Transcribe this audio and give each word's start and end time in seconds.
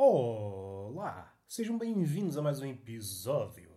Olá! 0.00 1.36
Sejam 1.48 1.76
bem-vindos 1.76 2.38
a 2.38 2.40
mais 2.40 2.60
um 2.60 2.66
episódio 2.66 3.76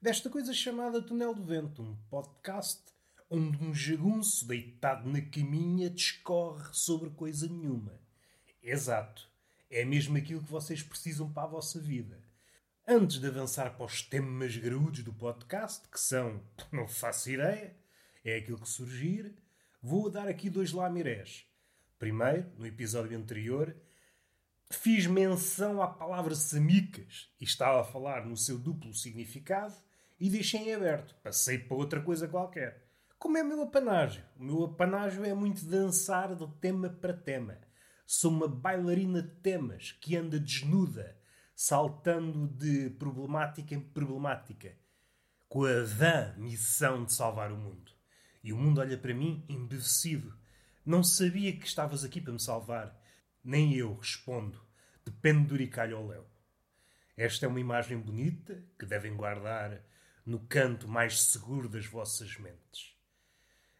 desta 0.00 0.30
coisa 0.30 0.54
chamada 0.54 1.02
Túnel 1.02 1.34
do 1.34 1.42
Vento, 1.42 1.82
um 1.82 1.96
podcast 2.08 2.80
onde 3.28 3.64
um 3.64 3.74
jagunço 3.74 4.46
deitado 4.46 5.10
na 5.10 5.20
caminha 5.20 5.90
discorre 5.90 6.68
sobre 6.70 7.10
coisa 7.10 7.48
nenhuma. 7.48 8.00
Exato. 8.62 9.28
É 9.68 9.84
mesmo 9.84 10.16
aquilo 10.16 10.44
que 10.44 10.48
vocês 10.48 10.80
precisam 10.80 11.28
para 11.32 11.42
a 11.42 11.50
vossa 11.50 11.80
vida. 11.80 12.22
Antes 12.86 13.18
de 13.18 13.26
avançar 13.26 13.76
para 13.76 13.86
os 13.86 14.00
temas 14.00 14.56
graúdos 14.56 15.02
do 15.02 15.12
podcast, 15.12 15.88
que 15.88 15.98
são, 15.98 16.40
não 16.70 16.86
faço 16.86 17.32
ideia, 17.32 17.76
é 18.24 18.36
aquilo 18.36 18.60
que 18.60 18.68
surgir, 18.68 19.34
vou 19.82 20.08
dar 20.08 20.28
aqui 20.28 20.48
dois 20.48 20.70
lamirés. 20.70 21.46
Primeiro, 21.98 22.48
no 22.56 22.64
episódio 22.64 23.18
anterior, 23.18 23.74
Fiz 24.70 25.06
menção 25.06 25.80
à 25.80 25.88
palavra 25.88 26.34
samicas 26.34 27.30
e 27.40 27.44
estava 27.44 27.80
a 27.80 27.84
falar 27.84 28.26
no 28.26 28.36
seu 28.36 28.58
duplo 28.58 28.92
significado 28.92 29.74
e 30.20 30.28
deixei 30.28 30.60
em 30.60 30.74
aberto. 30.74 31.14
Passei 31.22 31.58
para 31.58 31.76
outra 31.76 32.02
coisa 32.02 32.28
qualquer. 32.28 32.86
Como 33.18 33.38
é 33.38 33.42
o 33.42 33.46
meu 33.46 33.62
apanágio? 33.62 34.22
O 34.36 34.44
meu 34.44 34.64
apanágio 34.64 35.24
é 35.24 35.32
muito 35.32 35.64
dançar 35.64 36.34
de 36.36 36.46
tema 36.60 36.90
para 36.90 37.14
tema. 37.14 37.58
Sou 38.06 38.30
uma 38.30 38.46
bailarina 38.46 39.22
de 39.22 39.34
temas 39.36 39.92
que 39.92 40.16
anda 40.16 40.38
desnuda, 40.38 41.18
saltando 41.54 42.46
de 42.46 42.90
problemática 42.90 43.74
em 43.74 43.80
problemática, 43.80 44.76
com 45.48 45.64
a 45.64 45.82
vã 45.82 46.34
missão 46.36 47.06
de 47.06 47.12
salvar 47.14 47.50
o 47.50 47.56
mundo. 47.56 47.90
E 48.44 48.52
o 48.52 48.56
mundo 48.56 48.82
olha 48.82 48.98
para 48.98 49.14
mim 49.14 49.44
embevecido. 49.48 50.32
Não 50.84 51.02
sabia 51.02 51.56
que 51.56 51.66
estavas 51.66 52.04
aqui 52.04 52.20
para 52.20 52.34
me 52.34 52.40
salvar. 52.40 52.97
Nem 53.48 53.72
eu 53.72 53.94
respondo. 53.94 54.60
Depende 55.02 55.46
do 55.46 55.54
uricalho 55.54 55.96
ao 55.96 56.06
léu. 56.06 56.26
Esta 57.16 57.46
é 57.46 57.48
uma 57.48 57.58
imagem 57.58 57.96
bonita 57.96 58.62
que 58.78 58.84
devem 58.84 59.16
guardar 59.16 59.80
no 60.26 60.38
canto 60.40 60.86
mais 60.86 61.18
seguro 61.18 61.66
das 61.66 61.86
vossas 61.86 62.36
mentes. 62.36 62.94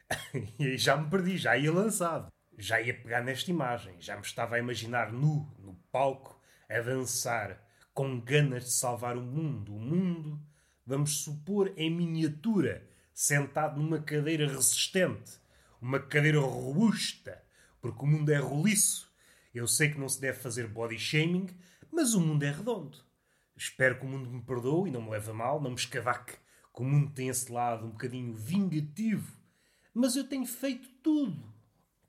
e 0.58 0.78
já 0.78 0.96
me 0.96 1.10
perdi, 1.10 1.36
já 1.36 1.54
ia 1.54 1.70
lançado. 1.70 2.32
Já 2.56 2.80
ia 2.80 2.94
pegar 2.94 3.20
nesta 3.20 3.50
imagem, 3.50 3.94
já 4.00 4.16
me 4.16 4.22
estava 4.22 4.56
a 4.56 4.58
imaginar 4.58 5.12
nu, 5.12 5.54
no 5.58 5.74
palco, 5.92 6.40
a 6.66 6.80
dançar, 6.80 7.62
com 7.92 8.18
ganas 8.18 8.64
de 8.64 8.70
salvar 8.70 9.18
o 9.18 9.22
mundo. 9.22 9.76
O 9.76 9.78
mundo, 9.78 10.40
vamos 10.86 11.18
supor, 11.18 11.74
em 11.76 11.94
miniatura, 11.94 12.88
sentado 13.12 13.78
numa 13.78 14.00
cadeira 14.00 14.48
resistente, 14.48 15.32
uma 15.78 16.00
cadeira 16.00 16.40
robusta, 16.40 17.44
porque 17.82 18.02
o 18.02 18.06
mundo 18.06 18.30
é 18.30 18.38
roliço 18.38 19.07
eu 19.54 19.66
sei 19.66 19.90
que 19.90 19.98
não 19.98 20.08
se 20.08 20.20
deve 20.20 20.38
fazer 20.38 20.66
body 20.68 20.98
shaming, 20.98 21.48
mas 21.90 22.14
o 22.14 22.20
mundo 22.20 22.42
é 22.42 22.50
redondo. 22.50 22.98
Espero 23.56 23.98
que 23.98 24.04
o 24.04 24.08
mundo 24.08 24.30
me 24.30 24.42
perdoe 24.42 24.88
e 24.88 24.92
não 24.92 25.02
me 25.02 25.10
leve 25.10 25.30
a 25.30 25.34
mal, 25.34 25.60
não 25.60 25.70
me 25.70 25.76
escavaque, 25.76 26.34
que 26.34 26.82
o 26.82 26.84
mundo 26.84 27.12
tem 27.12 27.28
esse 27.28 27.50
lado 27.50 27.86
um 27.86 27.90
bocadinho 27.90 28.34
vingativo. 28.34 29.36
Mas 29.92 30.14
eu 30.14 30.28
tenho 30.28 30.46
feito 30.46 30.88
tudo. 31.02 31.52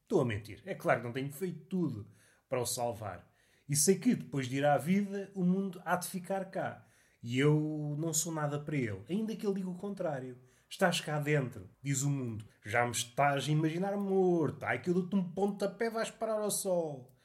Estou 0.04 0.22
a 0.22 0.26
mentir. 0.26 0.62
É 0.66 0.76
claro 0.76 1.00
que 1.00 1.08
não 1.08 1.14
tenho 1.14 1.32
feito 1.32 1.62
tudo 1.66 2.08
para 2.48 2.62
o 2.62 2.66
salvar. 2.66 3.28
E 3.68 3.76
sei 3.76 3.98
que, 3.98 4.16
depois 4.16 4.48
de 4.48 4.58
ir 4.58 4.66
à 4.66 4.78
vida, 4.78 5.32
o 5.34 5.44
mundo 5.44 5.82
há 5.86 5.96
de 5.96 6.08
ficar 6.08 6.46
cá. 6.46 6.86
E 7.22 7.40
eu 7.40 7.96
não 7.98 8.14
sou 8.14 8.32
nada 8.32 8.60
para 8.60 8.76
ele, 8.76 9.04
ainda 9.10 9.36
que 9.36 9.46
ele 9.46 9.56
diga 9.56 9.70
o 9.70 9.78
contrário. 9.78 10.38
Estás 10.70 11.02
cá 11.02 11.20
dentro, 11.20 11.70
diz 11.82 12.04
o 12.04 12.10
mundo. 12.10 12.46
Já 12.64 12.86
me 12.86 12.92
estás 12.92 13.48
a 13.48 13.52
imaginar 13.52 13.98
morto. 13.98 14.64
Ai 14.64 14.82
que 14.82 14.90
eu 14.90 14.94
dou-te 14.94 15.16
um 15.16 15.32
pontapé, 15.32 15.90
vais 15.90 16.12
parar 16.12 16.40
ao 16.40 16.52
sol 16.52 17.19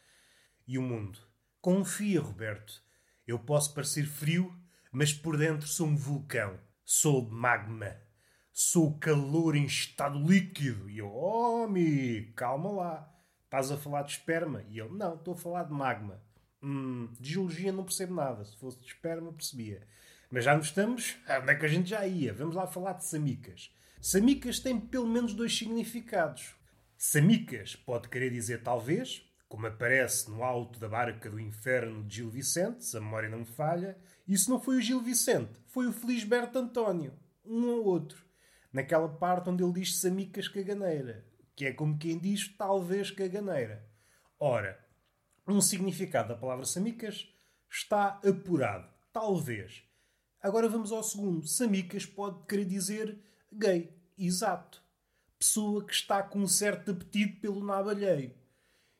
e 0.66 0.78
o 0.78 0.82
mundo. 0.82 1.18
Confia, 1.60 2.20
Roberto. 2.20 2.82
Eu 3.26 3.38
posso 3.38 3.74
parecer 3.74 4.04
frio, 4.06 4.54
mas 4.92 5.12
por 5.12 5.36
dentro 5.36 5.66
sou 5.66 5.86
um 5.86 5.96
vulcão. 5.96 6.58
Sou 6.84 7.28
magma. 7.28 7.96
Sou 8.52 8.98
calor 8.98 9.56
em 9.56 9.64
estado 9.64 10.18
líquido. 10.18 10.88
E 10.88 10.98
eu, 10.98 11.10
oh, 11.10 11.64
amigo, 11.64 12.32
calma 12.34 12.70
lá. 12.70 13.14
Estás 13.44 13.70
a 13.70 13.76
falar 13.76 14.02
de 14.02 14.12
esperma? 14.12 14.62
E 14.68 14.78
eu, 14.78 14.92
não, 14.92 15.14
estou 15.14 15.34
a 15.34 15.36
falar 15.36 15.64
de 15.64 15.72
magma. 15.72 16.22
Hum, 16.62 17.12
de 17.18 17.32
geologia 17.32 17.72
não 17.72 17.84
percebo 17.84 18.14
nada. 18.14 18.44
Se 18.44 18.56
fosse 18.56 18.78
de 18.78 18.86
esperma, 18.86 19.32
percebia. 19.32 19.86
Mas 20.30 20.44
já 20.44 20.56
nos 20.56 20.66
estamos. 20.66 21.16
Onde 21.42 21.52
é 21.52 21.54
que 21.54 21.64
a 21.64 21.68
gente 21.68 21.88
já 21.88 22.06
ia? 22.06 22.32
Vamos 22.32 22.54
lá 22.54 22.66
falar 22.66 22.92
de 22.94 23.04
samicas. 23.04 23.72
Samicas 24.00 24.58
tem 24.58 24.78
pelo 24.78 25.06
menos 25.06 25.32
dois 25.32 25.56
significados. 25.56 26.54
Samicas 26.96 27.74
pode 27.74 28.08
querer 28.08 28.30
dizer 28.30 28.62
talvez, 28.62 29.24
como 29.54 29.68
aparece 29.68 30.28
no 30.28 30.42
alto 30.42 30.80
da 30.80 30.88
barca 30.88 31.30
do 31.30 31.38
inferno 31.38 32.02
de 32.02 32.16
Gil 32.16 32.28
Vicente, 32.28 32.84
se 32.84 32.96
a 32.96 33.00
memória 33.00 33.28
não 33.28 33.38
me 33.38 33.44
falha, 33.44 33.96
isso 34.26 34.50
não 34.50 34.60
foi 34.60 34.78
o 34.78 34.80
Gil 34.80 35.00
Vicente, 35.00 35.62
foi 35.68 35.86
o 35.86 35.92
Felisberto 35.92 36.58
António, 36.58 37.16
um 37.44 37.68
ou 37.68 37.84
outro, 37.84 38.26
naquela 38.72 39.08
parte 39.08 39.48
onde 39.48 39.62
ele 39.62 39.74
diz 39.74 40.00
Samicas 40.00 40.48
Caganeira, 40.48 41.24
que 41.54 41.66
é 41.66 41.72
como 41.72 41.96
quem 41.96 42.18
diz 42.18 42.48
talvez 42.58 43.12
caganeira. 43.12 43.88
Ora, 44.40 44.76
um 45.46 45.60
significado 45.60 46.30
da 46.30 46.36
palavra 46.36 46.64
Samicas 46.64 47.32
está 47.70 48.20
apurado, 48.28 48.92
talvez. 49.12 49.84
Agora 50.42 50.68
vamos 50.68 50.90
ao 50.90 51.04
segundo. 51.04 51.46
Samicas 51.46 52.04
pode 52.04 52.44
querer 52.46 52.64
dizer 52.64 53.16
gay, 53.52 53.96
exato. 54.18 54.82
Pessoa 55.38 55.86
que 55.86 55.94
está 55.94 56.24
com 56.24 56.40
um 56.40 56.48
certo 56.48 56.90
apetite 56.90 57.36
pelo 57.36 57.64
nabalheio 57.64 58.34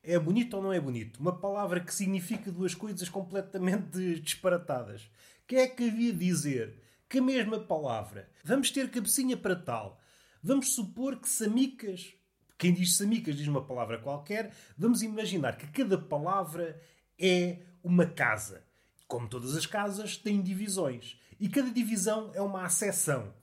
é 0.05 0.19
bonito 0.19 0.55
ou 0.55 0.63
não 0.63 0.73
é 0.73 0.81
bonito? 0.81 1.19
Uma 1.19 1.37
palavra 1.39 1.81
que 1.81 1.95
significa 1.95 2.53
duas 2.53 2.75
coisas 2.75 3.09
completamente 3.09 4.21
disparatadas. 4.21 5.11
Quem 5.47 5.59
é 5.59 5.67
que 5.67 5.89
havia 5.89 6.13
de 6.13 6.19
dizer 6.19 6.79
que 7.09 7.19
a 7.19 7.23
mesma 7.23 7.61
palavra, 7.61 8.29
vamos 8.45 8.71
ter 8.71 8.91
cabecinha 8.91 9.37
para 9.37 9.57
tal, 9.57 10.01
vamos 10.43 10.75
supor 10.75 11.17
que 11.17 11.29
samicas, 11.29 12.15
quem 12.59 12.73
diz 12.73 12.97
samicas 12.97 13.37
diz 13.37 13.47
uma 13.47 13.65
palavra 13.65 13.99
qualquer, 13.99 14.53
vamos 14.77 15.03
imaginar 15.03 15.57
que 15.57 15.67
cada 15.69 15.99
palavra 15.99 16.81
é 17.19 17.59
uma 17.83 18.07
casa. 18.07 18.65
Como 19.07 19.29
todas 19.29 19.55
as 19.55 19.67
casas, 19.67 20.17
tem 20.17 20.43
divisões. 20.43 21.19
E 21.39 21.49
cada 21.49 21.71
divisão 21.71 22.31
é 22.35 22.41
uma 22.41 22.65
acessão. 22.65 23.35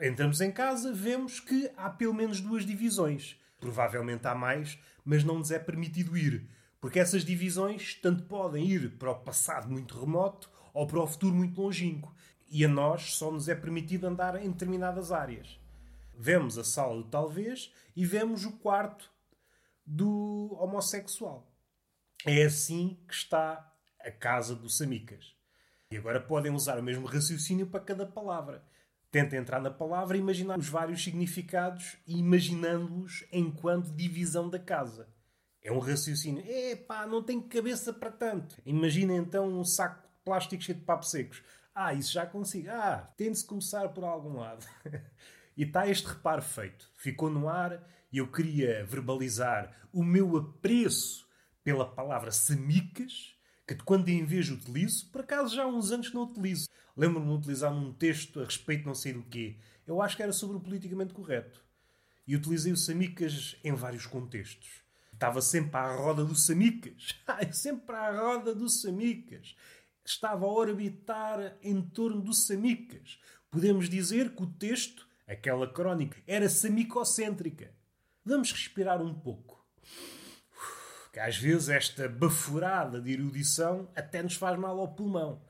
Entramos 0.00 0.40
em 0.40 0.50
casa, 0.50 0.92
vemos 0.92 1.40
que 1.40 1.70
há 1.76 1.90
pelo 1.90 2.14
menos 2.14 2.40
duas 2.40 2.64
divisões. 2.64 3.38
Provavelmente 3.60 4.26
há 4.26 4.34
mais, 4.34 4.78
mas 5.04 5.22
não 5.22 5.38
nos 5.38 5.50
é 5.50 5.58
permitido 5.58 6.16
ir. 6.16 6.48
Porque 6.80 6.98
essas 6.98 7.24
divisões 7.24 7.94
tanto 7.94 8.24
podem 8.24 8.66
ir 8.66 8.96
para 8.96 9.10
o 9.10 9.20
passado 9.20 9.70
muito 9.70 9.98
remoto 9.98 10.50
ou 10.72 10.86
para 10.86 11.00
o 11.00 11.06
futuro 11.06 11.34
muito 11.34 11.60
longínquo. 11.60 12.14
E 12.48 12.64
a 12.64 12.68
nós 12.68 13.14
só 13.14 13.30
nos 13.30 13.48
é 13.48 13.54
permitido 13.54 14.06
andar 14.06 14.42
em 14.42 14.50
determinadas 14.50 15.12
áreas. 15.12 15.60
Vemos 16.18 16.58
a 16.58 16.64
sala 16.64 16.96
do 16.96 17.04
talvez 17.04 17.72
e 17.94 18.04
vemos 18.04 18.44
o 18.44 18.52
quarto 18.58 19.10
do 19.86 20.56
homossexual. 20.58 21.50
É 22.26 22.44
assim 22.44 22.98
que 23.06 23.14
está 23.14 23.72
a 24.00 24.10
casa 24.10 24.54
do 24.54 24.68
Samicas. 24.68 25.34
E 25.90 25.96
agora 25.96 26.20
podem 26.20 26.52
usar 26.52 26.78
o 26.78 26.82
mesmo 26.82 27.06
raciocínio 27.06 27.66
para 27.66 27.80
cada 27.80 28.06
palavra. 28.06 28.62
Tenta 29.10 29.36
entrar 29.36 29.60
na 29.60 29.70
palavra 29.70 30.16
e 30.16 30.20
imaginar 30.20 30.58
os 30.58 30.68
vários 30.68 31.02
significados 31.02 31.96
e 32.06 32.18
imaginando-os 32.18 33.24
enquanto 33.32 33.90
divisão 33.90 34.48
da 34.48 34.58
casa. 34.58 35.08
É 35.62 35.72
um 35.72 35.78
raciocínio. 35.78 36.44
Epá, 36.46 37.06
não 37.06 37.22
tenho 37.22 37.42
cabeça 37.42 37.92
para 37.92 38.10
tanto. 38.10 38.56
Imagina 38.64 39.14
então 39.14 39.48
um 39.48 39.64
saco 39.64 40.02
de 40.02 40.24
plástico 40.24 40.62
cheio 40.62 40.78
de 40.78 40.84
papos 40.84 41.10
secos. 41.10 41.42
Ah, 41.74 41.92
isso 41.92 42.12
já 42.12 42.24
consigo. 42.24 42.70
Ah, 42.70 43.12
tem-se 43.16 43.44
começar 43.44 43.88
por 43.88 44.04
algum 44.04 44.38
lado. 44.38 44.64
e 45.56 45.64
está 45.64 45.88
este 45.88 46.06
reparo 46.06 46.42
feito. 46.42 46.88
Ficou 46.94 47.28
no 47.28 47.48
ar 47.48 47.84
e 48.12 48.18
eu 48.18 48.30
queria 48.30 48.84
verbalizar 48.84 49.88
o 49.92 50.04
meu 50.04 50.36
apreço 50.36 51.28
pela 51.62 51.84
palavra 51.84 52.30
semicas, 52.30 53.34
que 53.66 53.74
de 53.74 53.82
quando 53.82 54.08
em 54.08 54.24
vez 54.24 54.50
utilizo, 54.50 55.10
por 55.10 55.20
acaso 55.20 55.54
já 55.54 55.64
há 55.64 55.66
uns 55.66 55.92
anos 55.92 56.12
não 56.12 56.22
utilizo. 56.22 56.68
Lembro-me 57.00 57.28
de 57.28 57.32
utilizar 57.32 57.72
num 57.72 57.94
texto 57.94 58.40
a 58.40 58.44
respeito 58.44 58.84
não 58.84 58.94
sei 58.94 59.14
do 59.14 59.22
quê. 59.22 59.56
Eu 59.86 60.02
acho 60.02 60.14
que 60.14 60.22
era 60.22 60.34
sobre 60.34 60.58
o 60.58 60.60
politicamente 60.60 61.14
correto. 61.14 61.64
E 62.26 62.36
utilizei 62.36 62.70
o 62.70 62.76
Samicas 62.76 63.56
em 63.64 63.72
vários 63.72 64.04
contextos. 64.04 64.68
Estava 65.10 65.40
sempre 65.40 65.78
à 65.78 65.96
roda 65.96 66.22
do 66.26 66.34
Samicas. 66.34 67.18
sempre 67.52 67.96
à 67.96 68.10
roda 68.10 68.54
do 68.54 68.68
Samicas. 68.68 69.56
Estava 70.04 70.44
a 70.44 70.50
orbitar 70.50 71.56
em 71.62 71.80
torno 71.80 72.20
do 72.20 72.34
Samicas. 72.34 73.18
Podemos 73.50 73.88
dizer 73.88 74.34
que 74.34 74.42
o 74.42 74.46
texto, 74.46 75.08
aquela 75.26 75.72
crónica, 75.72 76.18
era 76.26 76.50
samicocêntrica. 76.50 77.72
Vamos 78.22 78.52
respirar 78.52 79.00
um 79.00 79.14
pouco. 79.14 79.66
Que 81.14 81.18
às 81.18 81.38
vezes 81.38 81.70
esta 81.70 82.10
baforada 82.10 83.00
de 83.00 83.10
erudição 83.10 83.88
até 83.96 84.22
nos 84.22 84.34
faz 84.34 84.58
mal 84.58 84.78
ao 84.78 84.94
pulmão. 84.94 85.40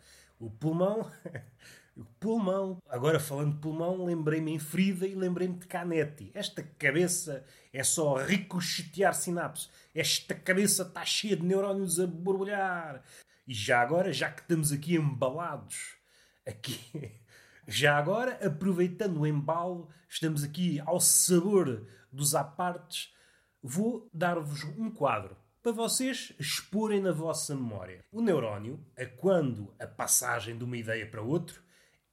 O 0.41 0.51
pulmão 0.51 1.09
Pulmão. 2.19 2.79
Agora, 2.89 3.21
falando 3.21 3.55
de 3.55 3.61
pulmão, 3.61 4.05
lembrei-me 4.05 4.53
em 4.53 4.59
Frida 4.59 5.07
e 5.07 5.15
lembrei-me 5.15 5.59
de 5.59 5.67
Canetti. 5.67 6.31
Esta 6.35 6.63
cabeça 6.63 7.45
é 7.73 7.83
só 7.83 8.17
ricochetear 8.17 9.15
sinapses. 9.15 9.71
Esta 9.95 10.35
cabeça 10.35 10.83
está 10.83 11.05
cheia 11.05 11.37
de 11.37 11.45
neurónios 11.45 12.01
a 12.01 12.07
borbulhar. 12.07 13.03
E 13.47 13.53
já 13.53 13.81
agora, 13.81 14.13
já 14.13 14.31
que 14.31 14.43
estamos 14.43 14.73
aqui 14.73 14.95
embalados, 14.95 15.97
aqui, 16.47 17.13
já 17.67 17.97
agora, 17.99 18.39
aproveitando 18.47 19.21
o 19.21 19.27
embalo, 19.27 19.89
estamos 20.09 20.43
aqui 20.43 20.81
ao 20.87 21.01
sabor 21.01 21.87
dos 22.11 22.35
apartes, 22.35 23.13
vou 23.63 24.09
dar-vos 24.13 24.65
um 24.65 24.91
quadro 24.91 25.37
para 25.63 25.73
vocês 25.73 26.33
exporem 26.39 27.01
na 27.01 27.13
vossa 27.13 27.55
memória. 27.55 28.05
O 28.11 28.23
neurónio, 28.23 28.81
a 28.97 29.05
quando 29.05 29.75
a 29.79 29.87
passagem 29.87 30.57
de 30.57 30.65
uma 30.65 30.77
ideia 30.77 31.07
para 31.07 31.23
outra, 31.23 31.57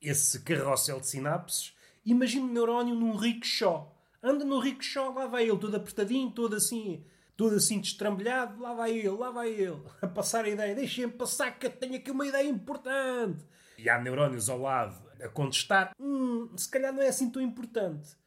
esse 0.02 0.42
carrossel 0.42 1.00
de 1.00 1.08
sinapses, 1.08 1.74
imagine 2.06 2.50
o 2.50 2.54
neurónio 2.54 2.96
num 2.96 3.16
rickshaw. 3.16 3.96
Anda 4.22 4.44
no 4.44 4.60
rickshaw, 4.60 5.14
lá 5.14 5.28
vai 5.28 5.48
ele, 5.48 5.58
todo 5.58 5.76
apertadinho, 5.76 6.30
todo 6.32 6.56
assim, 6.56 7.06
todo 7.38 7.56
assim 7.56 7.80
destrambelhado, 7.80 8.62
lá 8.62 8.74
vai 8.74 8.98
ele, 8.98 9.10
lá 9.10 9.32
vai 9.32 9.50
ele, 9.50 9.82
a 10.02 10.08
passar 10.08 10.44
a 10.44 10.50
ideia. 10.50 10.76
Deixem-me 10.76 11.14
passar 11.14 11.52
que 11.52 11.68
eu 11.68 11.72
tenho 11.72 11.96
aqui 11.96 12.12
uma 12.12 12.28
ideia 12.28 12.48
importante. 12.48 13.46
E 13.78 13.90
há 13.90 14.00
neurónios 14.00 14.50
ao 14.50 14.60
lado 14.60 15.08
a 15.22 15.30
contestar, 15.30 15.94
hum, 16.00 16.50
se 16.58 16.70
calhar 16.70 16.92
não 16.92 17.02
é 17.02 17.08
assim 17.08 17.30
tão 17.30 17.42
importante. 17.42 18.18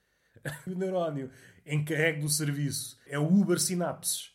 o 0.67 0.70
neurónio 0.70 1.31
encarregue 1.67 2.22
do 2.22 2.28
serviço 2.28 2.99
é 3.06 3.19
o 3.19 3.26
Uber 3.26 3.61
Sinapses. 3.61 4.32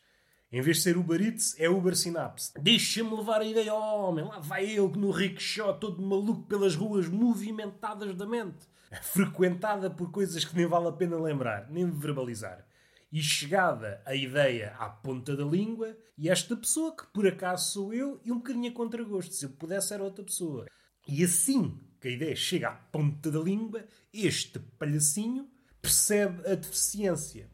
Em 0.51 0.61
vez 0.61 0.77
de 0.77 0.83
ser 0.83 0.97
Uber 0.97 1.21
Eats, 1.21 1.55
é 1.59 1.69
Uber 1.69 1.95
Synapse. 1.95 2.51
Deixa-me 2.61 3.15
levar 3.15 3.41
a 3.41 3.45
ideia 3.45 3.73
homem. 3.73 4.25
Lá 4.25 4.39
vai 4.39 4.65
ele 4.65 4.97
no 4.97 5.11
rickshaw, 5.11 5.77
todo 5.77 6.01
maluco 6.01 6.43
pelas 6.43 6.75
ruas 6.75 7.07
movimentadas 7.07 8.15
da 8.15 8.25
mente. 8.25 8.67
Frequentada 9.01 9.89
por 9.89 10.11
coisas 10.11 10.45
que 10.45 10.55
nem 10.55 10.65
vale 10.65 10.87
a 10.87 10.91
pena 10.91 11.17
lembrar, 11.17 11.69
nem 11.69 11.89
verbalizar. 11.89 12.65
E 13.11 13.21
chegada 13.21 14.01
a 14.05 14.15
ideia 14.15 14.75
à 14.77 14.89
ponta 14.89 15.35
da 15.35 15.43
língua, 15.43 15.97
e 16.17 16.29
esta 16.29 16.55
pessoa, 16.55 16.95
que 16.95 17.05
por 17.07 17.27
acaso 17.27 17.71
sou 17.71 17.93
eu, 17.93 18.21
e 18.23 18.31
um 18.31 18.37
bocadinho 18.37 18.71
a 18.71 18.73
contragosto. 18.73 19.33
Se 19.33 19.45
eu 19.45 19.49
pudesse, 19.49 19.93
era 19.93 20.03
outra 20.03 20.23
pessoa. 20.23 20.65
E 21.07 21.23
assim 21.23 21.79
que 21.99 22.07
a 22.07 22.11
ideia 22.11 22.35
chega 22.35 22.69
à 22.69 22.75
ponta 22.75 23.31
da 23.31 23.39
língua, 23.39 23.85
este 24.13 24.59
palhacinho 24.59 25.49
percebe 25.81 26.47
a 26.49 26.55
deficiência. 26.55 27.49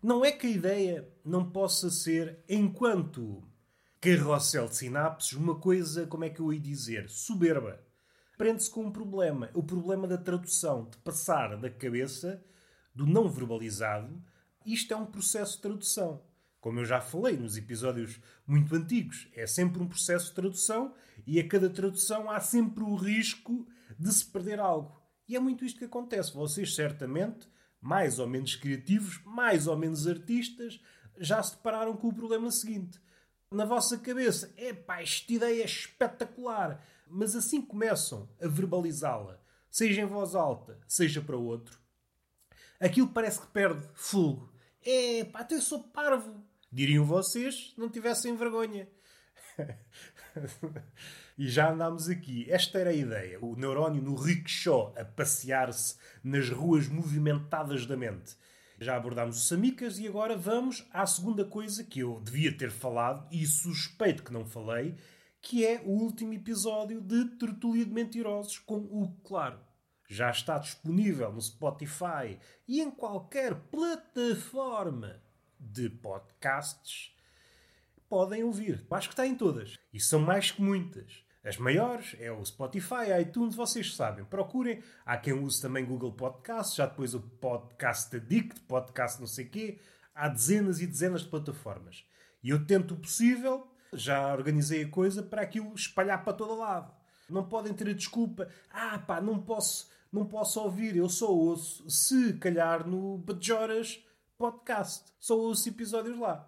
Não 0.00 0.24
é 0.24 0.30
que 0.30 0.46
a 0.46 0.50
ideia 0.50 1.12
não 1.24 1.50
possa 1.50 1.90
ser, 1.90 2.38
enquanto 2.48 3.42
carrossel 4.00 4.68
de 4.68 4.76
sinapses, 4.76 5.32
uma 5.32 5.56
coisa, 5.56 6.06
como 6.06 6.24
é 6.24 6.30
que 6.30 6.38
eu 6.38 6.52
ia 6.52 6.60
dizer, 6.60 7.10
soberba. 7.10 7.84
Prende-se 8.36 8.70
com 8.70 8.84
um 8.84 8.92
problema, 8.92 9.50
o 9.52 9.62
problema 9.62 10.06
da 10.06 10.16
tradução, 10.16 10.88
de 10.88 10.96
passar 10.98 11.56
da 11.56 11.68
cabeça, 11.68 12.40
do 12.94 13.06
não 13.06 13.28
verbalizado. 13.28 14.22
Isto 14.64 14.94
é 14.94 14.96
um 14.96 15.04
processo 15.04 15.56
de 15.56 15.62
tradução. 15.62 16.22
Como 16.60 16.78
eu 16.78 16.84
já 16.84 17.00
falei 17.00 17.36
nos 17.36 17.56
episódios 17.56 18.20
muito 18.46 18.76
antigos, 18.76 19.28
é 19.34 19.48
sempre 19.48 19.82
um 19.82 19.88
processo 19.88 20.28
de 20.28 20.34
tradução 20.34 20.94
e 21.26 21.40
a 21.40 21.48
cada 21.48 21.68
tradução 21.68 22.30
há 22.30 22.38
sempre 22.38 22.84
o 22.84 22.94
risco 22.94 23.66
de 23.98 24.12
se 24.12 24.24
perder 24.24 24.60
algo. 24.60 24.96
E 25.28 25.34
é 25.34 25.40
muito 25.40 25.64
isto 25.64 25.80
que 25.80 25.84
acontece. 25.86 26.32
Vocês 26.32 26.72
certamente 26.72 27.48
mais 27.80 28.18
ou 28.18 28.26
menos 28.26 28.56
criativos, 28.56 29.20
mais 29.24 29.66
ou 29.66 29.76
menos 29.76 30.06
artistas, 30.06 30.80
já 31.18 31.42
se 31.42 31.56
depararam 31.56 31.96
com 31.96 32.08
o 32.08 32.14
problema 32.14 32.50
seguinte. 32.50 33.00
Na 33.50 33.64
vossa 33.64 33.96
cabeça, 33.98 34.52
epá, 34.56 35.00
esta 35.00 35.32
ideia 35.32 35.62
é 35.62 35.64
espetacular, 35.64 36.84
mas 37.06 37.34
assim 37.34 37.62
começam 37.62 38.28
a 38.40 38.46
verbalizá-la, 38.46 39.40
seja 39.70 40.02
em 40.02 40.06
voz 40.06 40.34
alta, 40.34 40.78
seja 40.86 41.22
para 41.22 41.36
outro, 41.36 41.78
aquilo 42.78 43.08
parece 43.08 43.40
que 43.40 43.46
perde 43.46 43.86
fogo. 43.94 44.52
Epá, 44.84 45.40
até 45.40 45.60
sou 45.60 45.82
parvo, 45.82 46.44
diriam 46.70 47.04
vocês 47.04 47.74
não 47.76 47.88
tivessem 47.88 48.36
vergonha. 48.36 48.88
E 51.38 51.48
já 51.48 51.70
andámos 51.70 52.08
aqui. 52.08 52.50
Esta 52.50 52.80
era 52.80 52.90
a 52.90 52.94
ideia. 52.94 53.38
O 53.40 53.54
neurónio 53.54 54.02
no 54.02 54.16
rickshaw 54.16 54.92
a 54.98 55.04
passear-se 55.04 55.96
nas 56.22 56.50
ruas 56.50 56.88
movimentadas 56.88 57.86
da 57.86 57.96
mente. 57.96 58.36
Já 58.80 58.96
abordámos 58.96 59.38
o 59.38 59.46
Samicas 59.46 59.98
e 60.00 60.08
agora 60.08 60.36
vamos 60.36 60.84
à 60.92 61.06
segunda 61.06 61.44
coisa 61.44 61.84
que 61.84 62.00
eu 62.00 62.20
devia 62.20 62.56
ter 62.56 62.70
falado 62.72 63.26
e 63.30 63.46
suspeito 63.46 64.24
que 64.24 64.32
não 64.32 64.44
falei, 64.44 64.96
que 65.40 65.64
é 65.64 65.80
o 65.84 65.90
último 65.90 66.32
episódio 66.32 67.00
de 67.00 67.24
Tertulia 67.36 67.84
de 67.84 67.92
Mentirosos 67.92 68.58
com 68.58 68.78
o 68.78 69.16
Claro. 69.24 69.60
Já 70.08 70.30
está 70.30 70.58
disponível 70.58 71.32
no 71.32 71.40
Spotify 71.40 72.38
e 72.66 72.80
em 72.80 72.90
qualquer 72.90 73.54
plataforma 73.54 75.22
de 75.60 75.88
podcasts. 75.88 77.14
Podem 78.08 78.42
ouvir. 78.42 78.84
Acho 78.90 79.08
que 79.08 79.12
está 79.12 79.26
em 79.26 79.36
todas. 79.36 79.78
E 79.92 80.00
são 80.00 80.18
mais 80.20 80.50
que 80.50 80.62
muitas. 80.62 81.27
As 81.48 81.56
maiores 81.56 82.14
é 82.20 82.30
o 82.30 82.44
Spotify, 82.44 83.18
iTunes, 83.22 83.54
vocês 83.54 83.96
sabem. 83.96 84.22
Procurem. 84.22 84.82
Há 85.06 85.16
quem 85.16 85.32
use 85.32 85.62
também 85.62 85.82
Google 85.82 86.12
Podcast, 86.12 86.76
já 86.76 86.84
depois 86.84 87.14
o 87.14 87.20
Podcast 87.20 88.14
Addict, 88.14 88.60
Podcast 88.68 89.18
não 89.18 89.26
sei 89.26 89.46
quê. 89.46 89.78
Há 90.14 90.28
dezenas 90.28 90.78
e 90.78 90.86
dezenas 90.86 91.22
de 91.22 91.28
plataformas. 91.28 92.04
E 92.42 92.50
eu 92.50 92.66
tento 92.66 92.92
o 92.92 92.98
possível, 92.98 93.66
já 93.94 94.30
organizei 94.30 94.84
a 94.84 94.90
coisa 94.90 95.22
para 95.22 95.40
aquilo 95.40 95.74
espalhar 95.74 96.22
para 96.22 96.34
todo 96.34 96.54
lado. 96.54 96.92
Não 97.30 97.48
podem 97.48 97.72
ter 97.72 97.88
a 97.88 97.94
desculpa, 97.94 98.46
ah 98.70 98.98
pá, 98.98 99.18
não 99.18 99.40
posso, 99.40 99.90
não 100.12 100.26
posso 100.26 100.60
ouvir, 100.60 100.96
eu 100.96 101.08
só 101.08 101.34
ouço, 101.34 101.88
se 101.88 102.34
calhar 102.34 102.86
no 102.86 103.16
Bajoras 103.16 104.04
Podcast, 104.36 105.14
só 105.18 105.34
ouço 105.34 105.66
episódios 105.66 106.18
lá. 106.18 106.46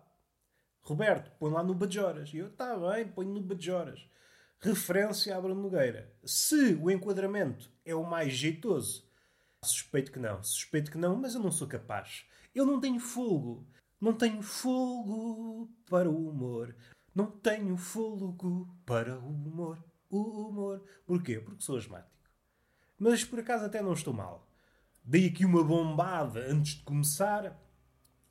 Roberto, 0.82 1.32
põe 1.38 1.50
lá 1.50 1.62
no 1.62 1.73
Bajoras. 1.73 2.35
E 2.35 2.37
eu, 2.37 2.49
está 2.49 2.76
bem, 2.76 3.08
ponho 3.08 3.32
no 3.32 3.41
Bajoras 3.41 4.11
referência 4.61 5.37
a 5.37 5.41
Bruno 5.41 5.62
Nogueira. 5.62 6.12
Se 6.25 6.75
o 6.75 6.91
enquadramento 6.91 7.71
é 7.85 7.95
o 7.95 8.05
mais 8.05 8.33
jeitoso, 8.33 9.09
suspeito 9.65 10.12
que 10.12 10.19
não, 10.19 10.43
suspeito 10.43 10.91
que 10.91 10.99
não, 10.99 11.17
mas 11.17 11.35
eu 11.35 11.41
não 11.41 11.51
sou 11.51 11.67
capaz. 11.67 12.27
Eu 12.55 12.67
não 12.67 12.81
tenho 12.81 13.01
fogo. 13.01 13.67
Não 14.01 14.12
tenho 14.12 14.43
fogo 14.43 15.71
para 15.89 16.09
o 16.09 16.29
humor. 16.29 16.75
Não 17.15 17.27
tenho 17.31 17.77
fogo 17.77 18.75
para 18.87 19.19
o 19.19 19.29
humor. 19.29 19.83
O 20.09 20.49
humor. 20.49 20.83
Porquê? 21.07 21.38
Porque 21.38 21.62
sou 21.62 21.76
asmático. 21.76 22.11
Mas 22.99 23.25
por 23.25 23.40
acaso 23.40 23.64
até 23.64 23.83
não 23.83 23.93
estou 23.93 24.12
mal. 24.12 24.50
Dei 25.02 25.29
aqui 25.29 25.45
uma 25.45 25.64
bombada 25.64 26.40
antes 26.50 26.75
de 26.75 26.83
começar. 26.83 27.59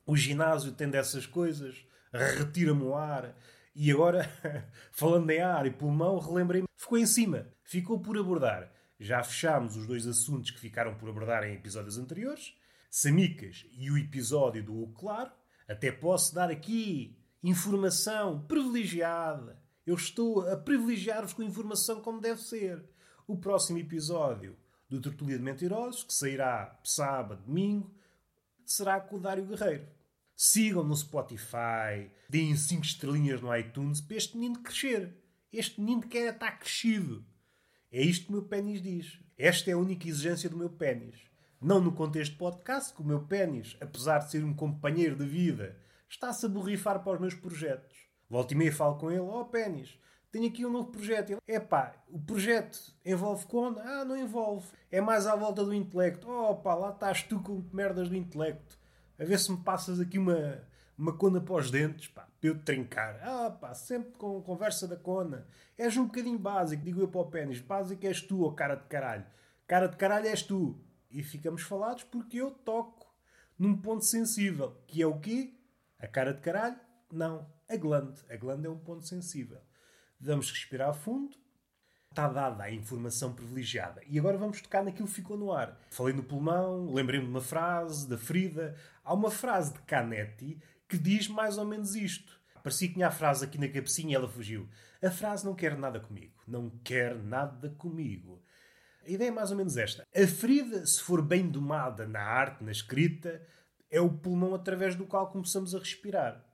O 0.06 0.16
ginásio 0.16 0.72
tem 0.72 0.88
dessas 0.88 1.26
coisas. 1.26 1.84
Retira-me 2.12 2.82
o 2.82 2.94
ar 2.94 3.36
e 3.74 3.90
agora, 3.90 4.28
falando 4.92 5.30
em 5.30 5.40
ar 5.40 5.66
e 5.66 5.70
pulmão, 5.70 6.18
relembrei-me, 6.18 6.66
ficou 6.76 6.98
em 6.98 7.06
cima, 7.06 7.46
ficou 7.62 8.00
por 8.00 8.18
abordar. 8.18 8.72
Já 8.98 9.22
fechámos 9.22 9.76
os 9.76 9.86
dois 9.86 10.06
assuntos 10.06 10.50
que 10.50 10.60
ficaram 10.60 10.94
por 10.94 11.08
abordar 11.08 11.44
em 11.44 11.54
episódios 11.54 11.96
anteriores, 11.96 12.54
Samicas 12.90 13.64
e 13.72 13.90
o 13.90 13.96
episódio 13.96 14.62
do 14.62 14.88
Claro. 14.88 15.30
Até 15.68 15.92
posso 15.92 16.34
dar 16.34 16.50
aqui 16.50 17.16
informação 17.42 18.44
privilegiada. 18.46 19.62
Eu 19.86 19.94
estou 19.94 20.46
a 20.50 20.56
privilegiar-vos 20.56 21.32
com 21.32 21.42
informação 21.42 22.00
como 22.00 22.20
deve 22.20 22.40
ser. 22.40 22.84
O 23.26 23.38
próximo 23.38 23.78
episódio 23.78 24.56
do 24.88 25.00
Tertulia 25.00 25.38
de 25.38 25.44
Mentirosos, 25.44 26.02
que 26.02 26.12
sairá 26.12 26.78
sábado, 26.82 27.44
domingo, 27.44 27.94
será 28.66 29.00
com 29.00 29.16
o 29.16 29.20
Dário 29.20 29.46
Guerreiro. 29.46 29.86
Sigam 30.42 30.82
no 30.82 30.96
Spotify, 30.96 32.10
deem 32.26 32.56
5 32.56 32.82
estrelinhas 32.82 33.42
no 33.42 33.54
iTunes 33.54 34.00
para 34.00 34.16
este 34.16 34.38
menino 34.38 34.60
crescer. 34.60 35.14
Este 35.52 35.78
menino 35.78 36.08
quer 36.08 36.32
estar 36.32 36.52
crescido. 36.52 37.22
É 37.92 38.00
isto 38.00 38.24
que 38.24 38.30
o 38.30 38.36
meu 38.36 38.44
pênis 38.44 38.80
diz. 38.80 39.20
Esta 39.36 39.68
é 39.68 39.74
a 39.74 39.76
única 39.76 40.08
exigência 40.08 40.48
do 40.48 40.56
meu 40.56 40.70
pênis. 40.70 41.20
Não 41.60 41.78
no 41.78 41.92
contexto 41.92 42.38
podcast, 42.38 42.94
que 42.94 43.02
o 43.02 43.04
meu 43.04 43.20
pênis, 43.20 43.76
apesar 43.82 44.20
de 44.20 44.30
ser 44.30 44.42
um 44.42 44.54
companheiro 44.54 45.14
de 45.14 45.26
vida, 45.26 45.76
está-se 46.08 46.46
a 46.46 46.48
borrifar 46.48 47.04
para 47.04 47.12
os 47.12 47.20
meus 47.20 47.34
projetos. 47.34 47.94
Volto 48.26 48.52
e 48.52 48.54
meia 48.54 48.72
falo 48.72 48.96
com 48.96 49.10
ele, 49.10 49.20
ó 49.20 49.42
oh, 49.42 49.44
pênis, 49.44 49.98
tenho 50.32 50.48
aqui 50.48 50.64
um 50.64 50.72
novo 50.72 50.90
projeto. 50.90 51.36
É 51.46 51.60
pá, 51.60 52.02
o 52.08 52.18
projeto 52.18 52.78
envolve 53.04 53.44
quando? 53.44 53.78
Ah, 53.80 54.06
não 54.06 54.16
envolve. 54.16 54.68
É 54.90 55.02
mais 55.02 55.26
à 55.26 55.36
volta 55.36 55.62
do 55.62 55.74
intelecto. 55.74 56.30
Oh 56.30 56.56
pá, 56.56 56.74
lá 56.74 56.92
estás 56.92 57.24
tu 57.24 57.40
com 57.40 57.62
merdas 57.74 58.08
do 58.08 58.16
intelecto 58.16 58.79
a 59.20 59.24
ver 59.24 59.38
se 59.38 59.52
me 59.52 59.58
passas 59.58 60.00
aqui 60.00 60.18
uma, 60.18 60.66
uma 60.96 61.14
cona 61.14 61.42
para 61.42 61.56
os 61.56 61.70
dentes, 61.70 62.08
pá, 62.08 62.26
para 62.40 62.48
eu 62.48 62.58
trincar. 62.58 63.20
Ah, 63.22 63.50
pá, 63.50 63.74
sempre 63.74 64.12
com 64.12 64.40
conversa 64.40 64.88
da 64.88 64.96
cona. 64.96 65.46
És 65.76 65.94
um 65.98 66.06
bocadinho 66.06 66.38
básico, 66.38 66.82
digo 66.82 67.02
eu 67.02 67.08
para 67.08 67.20
o 67.20 67.30
pênis. 67.30 67.60
Básico 67.60 68.06
és 68.06 68.22
tu, 68.22 68.42
oh 68.42 68.52
cara 68.52 68.76
de 68.76 68.86
caralho. 68.86 69.26
Cara 69.66 69.88
de 69.88 69.96
caralho 69.98 70.26
és 70.26 70.42
tu. 70.42 70.82
E 71.10 71.22
ficamos 71.22 71.60
falados 71.60 72.02
porque 72.04 72.38
eu 72.38 72.50
toco 72.50 73.14
num 73.58 73.76
ponto 73.76 74.06
sensível, 74.06 74.82
que 74.86 75.02
é 75.02 75.06
o 75.06 75.20
quê? 75.20 75.52
A 75.98 76.08
cara 76.08 76.32
de 76.32 76.40
caralho? 76.40 76.80
Não, 77.12 77.46
a 77.68 77.76
glande. 77.76 78.24
A 78.30 78.36
glande 78.38 78.66
é 78.66 78.70
um 78.70 78.78
ponto 78.78 79.06
sensível. 79.06 79.60
Vamos 80.18 80.50
respirar 80.50 80.94
fundo 80.94 81.36
Está 82.12 82.26
dada 82.26 82.64
a 82.64 82.72
informação 82.72 83.32
privilegiada. 83.32 84.02
E 84.08 84.18
agora 84.18 84.36
vamos 84.36 84.60
tocar 84.60 84.82
naquilo 84.82 85.06
que 85.06 85.14
ficou 85.14 85.36
no 85.36 85.52
ar. 85.52 85.78
Falei 85.90 86.12
no 86.12 86.24
pulmão, 86.24 86.92
lembrei-me 86.92 87.24
de 87.24 87.30
uma 87.30 87.40
frase 87.40 88.08
da 88.08 88.18
Frida. 88.18 88.74
Há 89.04 89.14
uma 89.14 89.30
frase 89.30 89.74
de 89.74 89.78
Canetti 89.82 90.60
que 90.88 90.98
diz 90.98 91.28
mais 91.28 91.56
ou 91.56 91.64
menos 91.64 91.94
isto. 91.94 92.40
Parecia 92.64 92.88
que 92.88 92.94
tinha 92.94 93.06
a 93.06 93.12
frase 93.12 93.44
aqui 93.44 93.58
na 93.58 93.68
cabecinha 93.68 94.10
e 94.10 94.14
ela 94.16 94.28
fugiu. 94.28 94.68
A 95.00 95.08
frase 95.08 95.44
não 95.44 95.54
quer 95.54 95.78
nada 95.78 96.00
comigo. 96.00 96.34
Não 96.48 96.68
quer 96.82 97.14
nada 97.14 97.70
comigo. 97.78 98.42
A 99.06 99.08
ideia 99.08 99.28
é 99.28 99.32
mais 99.32 99.52
ou 99.52 99.56
menos 99.56 99.76
esta. 99.76 100.04
A 100.12 100.26
ferida, 100.26 100.84
se 100.84 101.00
for 101.00 101.22
bem 101.22 101.48
domada 101.48 102.08
na 102.08 102.22
arte, 102.22 102.64
na 102.64 102.72
escrita, 102.72 103.40
é 103.88 104.00
o 104.00 104.10
pulmão 104.10 104.52
através 104.52 104.96
do 104.96 105.06
qual 105.06 105.30
começamos 105.30 105.76
a 105.76 105.78
respirar. 105.78 106.44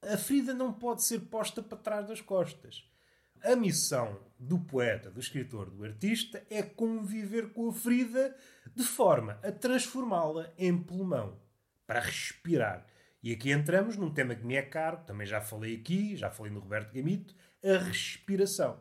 A 0.00 0.16
ferida 0.16 0.54
não 0.54 0.72
pode 0.72 1.04
ser 1.04 1.20
posta 1.20 1.62
para 1.62 1.76
trás 1.76 2.08
das 2.08 2.22
costas. 2.22 2.90
A 3.44 3.56
missão 3.56 4.20
do 4.38 4.56
poeta, 4.56 5.10
do 5.10 5.18
escritor, 5.18 5.68
do 5.68 5.84
artista 5.84 6.44
é 6.48 6.62
conviver 6.62 7.52
com 7.52 7.68
a 7.68 7.72
ferida 7.72 8.36
de 8.72 8.84
forma 8.84 9.38
a 9.42 9.50
transformá-la 9.50 10.52
em 10.56 10.76
pulmão 10.80 11.40
para 11.84 11.98
respirar. 11.98 12.86
E 13.20 13.32
aqui 13.32 13.50
entramos 13.50 13.96
num 13.96 14.14
tema 14.14 14.36
que 14.36 14.46
me 14.46 14.54
é 14.54 14.62
caro, 14.62 14.98
também 15.04 15.26
já 15.26 15.40
falei 15.40 15.74
aqui, 15.74 16.16
já 16.16 16.30
falei 16.30 16.52
no 16.52 16.60
Roberto 16.60 16.92
Gamito, 16.92 17.34
a 17.64 17.78
respiração. 17.78 18.80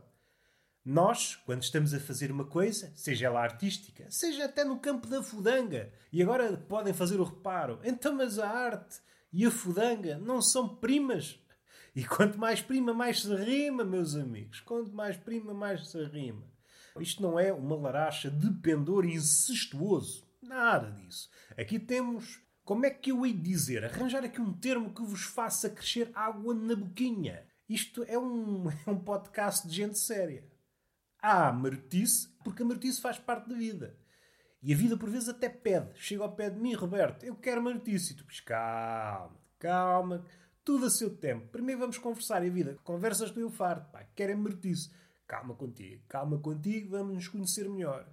Nós, 0.85 1.35
quando 1.35 1.63
estamos 1.63 1.91
a 1.93 1.99
fazer 1.99 2.31
uma 2.31 2.45
coisa, 2.45 2.91
seja 2.95 3.27
ela 3.27 3.41
artística, 3.41 4.05
seja 4.11 4.45
até 4.45 4.63
no 4.63 4.79
campo 4.79 5.07
da 5.07 5.23
fudanga, 5.23 5.91
e 6.11 6.21
agora 6.21 6.55
podem 6.55 6.93
fazer 6.93 7.19
o 7.19 7.23
reparo, 7.23 7.79
então 7.83 8.13
mas 8.13 8.37
a 8.37 8.47
arte 8.47 8.99
e 9.33 9.43
a 9.43 9.51
fudanga 9.51 10.19
não 10.19 10.39
são 10.39 10.75
primas? 10.75 11.40
E 11.93 12.05
quanto 12.05 12.39
mais 12.39 12.61
prima, 12.61 12.93
mais 12.93 13.21
se 13.21 13.35
rima, 13.35 13.83
meus 13.83 14.15
amigos. 14.15 14.61
Quanto 14.61 14.93
mais 14.93 15.17
prima, 15.17 15.53
mais 15.53 15.89
se 15.89 16.01
rima. 16.05 16.49
Isto 16.99 17.21
não 17.21 17.39
é 17.39 17.51
uma 17.51 17.75
laracha 17.75 18.29
de 18.29 18.49
pendor 18.61 19.05
incestuoso. 19.05 20.25
Nada 20.41 20.91
disso. 20.91 21.29
Aqui 21.57 21.79
temos, 21.79 22.41
como 22.63 22.85
é 22.85 22.89
que 22.89 23.11
eu 23.11 23.25
hei 23.25 23.33
de 23.33 23.41
dizer, 23.41 23.83
arranjar 23.83 24.23
aqui 24.23 24.41
um 24.41 24.53
termo 24.53 24.93
que 24.93 25.03
vos 25.03 25.23
faça 25.23 25.69
crescer 25.69 26.11
água 26.13 26.53
na 26.53 26.75
boquinha. 26.75 27.45
Isto 27.67 28.03
é 28.07 28.17
um, 28.17 28.69
é 28.87 28.89
um 28.89 28.99
podcast 28.99 29.67
de 29.67 29.75
gente 29.75 29.97
séria. 29.97 30.49
Há 31.21 31.49
a 31.49 31.53
marotice, 31.53 32.29
porque 32.43 32.63
a 32.63 32.65
marotice 32.65 33.01
faz 33.01 33.19
parte 33.19 33.49
da 33.49 33.55
vida. 33.55 33.97
E 34.63 34.73
a 34.73 34.77
vida 34.77 34.95
por 34.97 35.09
vezes 35.09 35.29
até 35.29 35.49
pede. 35.49 35.91
Chega 35.95 36.23
ao 36.23 36.35
pé 36.35 36.49
de 36.49 36.59
mim, 36.59 36.73
Roberto, 36.73 37.23
eu 37.25 37.35
quero 37.35 37.61
marotice. 37.61 38.13
E 38.13 38.15
tu, 38.15 38.25
calma, 38.45 39.39
calma, 39.59 40.25
tudo 40.63 40.85
a 40.85 40.89
seu 40.89 41.09
tempo. 41.09 41.47
Primeiro 41.47 41.79
vamos 41.79 41.97
conversar 41.97 42.43
e 42.43 42.49
a 42.49 42.51
vida. 42.51 42.77
Conversas 42.83 43.31
do 43.31 43.39
eu 43.39 43.49
farto, 43.49 43.91
pá, 43.91 44.03
querem 44.15 44.35
marotice. 44.35 44.89
Calma 45.27 45.55
contigo, 45.55 46.03
calma 46.07 46.37
contigo, 46.37 46.89
vamos 46.89 47.15
nos 47.15 47.27
conhecer 47.27 47.69
melhor. 47.69 48.07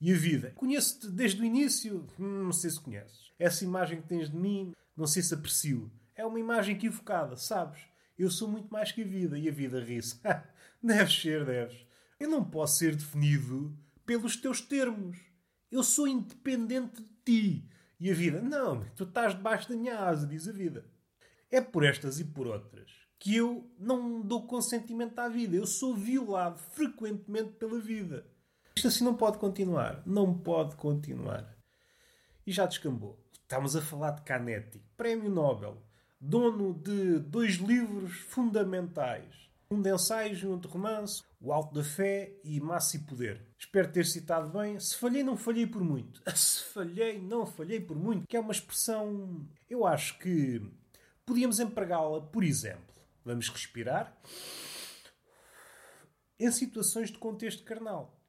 E 0.00 0.12
a 0.12 0.16
vida? 0.16 0.52
Conheço-te 0.54 1.08
desde 1.08 1.40
o 1.40 1.44
início? 1.44 2.06
Hum, 2.18 2.44
não 2.44 2.52
sei 2.52 2.70
se 2.70 2.80
conheces. 2.80 3.32
Essa 3.38 3.64
imagem 3.64 4.00
que 4.00 4.08
tens 4.08 4.30
de 4.30 4.36
mim, 4.36 4.74
não 4.96 5.06
sei 5.06 5.22
se 5.22 5.34
aprecio. 5.34 5.90
É 6.14 6.24
uma 6.24 6.40
imagem 6.40 6.76
equivocada, 6.76 7.36
sabes? 7.36 7.82
Eu 8.18 8.30
sou 8.30 8.48
muito 8.48 8.72
mais 8.72 8.92
que 8.92 9.02
a 9.02 9.06
vida. 9.06 9.38
E 9.38 9.48
a 9.48 9.52
vida 9.52 9.80
ri-se. 9.80 10.20
deves 10.82 11.20
ser, 11.20 11.44
deves. 11.44 11.86
Eu 12.18 12.28
não 12.28 12.44
posso 12.44 12.78
ser 12.78 12.94
definido 12.94 13.76
pelos 14.04 14.36
teus 14.36 14.60
termos. 14.60 15.18
Eu 15.70 15.82
sou 15.82 16.06
independente 16.06 17.02
de 17.02 17.08
ti. 17.24 17.68
E 17.98 18.10
a 18.10 18.14
vida, 18.14 18.42
não, 18.42 18.84
tu 18.96 19.04
estás 19.04 19.34
debaixo 19.34 19.68
da 19.68 19.76
minha 19.76 19.98
asa, 19.98 20.26
diz 20.26 20.48
a 20.48 20.52
vida. 20.52 20.84
É 21.52 21.60
por 21.60 21.84
estas 21.84 22.18
e 22.18 22.24
por 22.24 22.48
outras 22.48 22.90
que 23.18 23.36
eu 23.36 23.70
não 23.78 24.20
dou 24.20 24.48
consentimento 24.48 25.16
à 25.20 25.28
vida. 25.28 25.54
Eu 25.54 25.64
sou 25.64 25.94
violado 25.94 26.58
frequentemente 26.58 27.52
pela 27.52 27.78
vida. 27.78 28.26
Isto 28.74 28.88
assim 28.88 29.04
não 29.04 29.14
pode 29.14 29.38
continuar. 29.38 30.02
Não 30.04 30.36
pode 30.36 30.74
continuar. 30.74 31.56
E 32.44 32.50
já 32.50 32.66
descambou. 32.66 33.24
Estamos 33.42 33.76
a 33.76 33.80
falar 33.80 34.10
de 34.12 34.22
Canetti, 34.22 34.82
Prémio 34.96 35.30
Nobel, 35.30 35.80
dono 36.20 36.74
de 36.74 37.20
dois 37.20 37.56
livros 37.56 38.12
fundamentais 38.12 39.42
um 39.72 39.80
de 39.80 39.90
ensaios 39.90 40.42
e 40.42 40.46
um 40.46 40.58
de 40.58 40.68
romance, 40.68 41.22
O 41.40 41.50
Alto 41.50 41.74
da 41.74 41.82
Fé 41.82 42.34
e 42.44 42.60
Massa 42.60 42.96
e 42.96 43.00
Poder. 43.00 43.40
Espero 43.58 43.90
ter 43.90 44.04
citado 44.04 44.50
bem. 44.50 44.78
Se 44.78 44.96
falhei, 44.96 45.22
não 45.22 45.36
falhei 45.36 45.66
por 45.66 45.82
muito. 45.82 46.22
Se 46.36 46.62
falhei, 46.64 47.18
não 47.18 47.46
falhei 47.46 47.80
por 47.80 47.96
muito, 47.96 48.26
que 48.26 48.36
é 48.36 48.40
uma 48.40 48.52
expressão. 48.52 49.46
Eu 49.70 49.86
acho 49.86 50.18
que 50.18 50.60
podíamos 51.24 51.60
empregá-la, 51.60 52.20
por 52.20 52.44
exemplo. 52.44 52.94
Vamos 53.24 53.48
respirar. 53.48 54.16
Em 56.38 56.50
situações 56.50 57.10
de 57.10 57.18
contexto 57.18 57.64
carnal. 57.64 58.20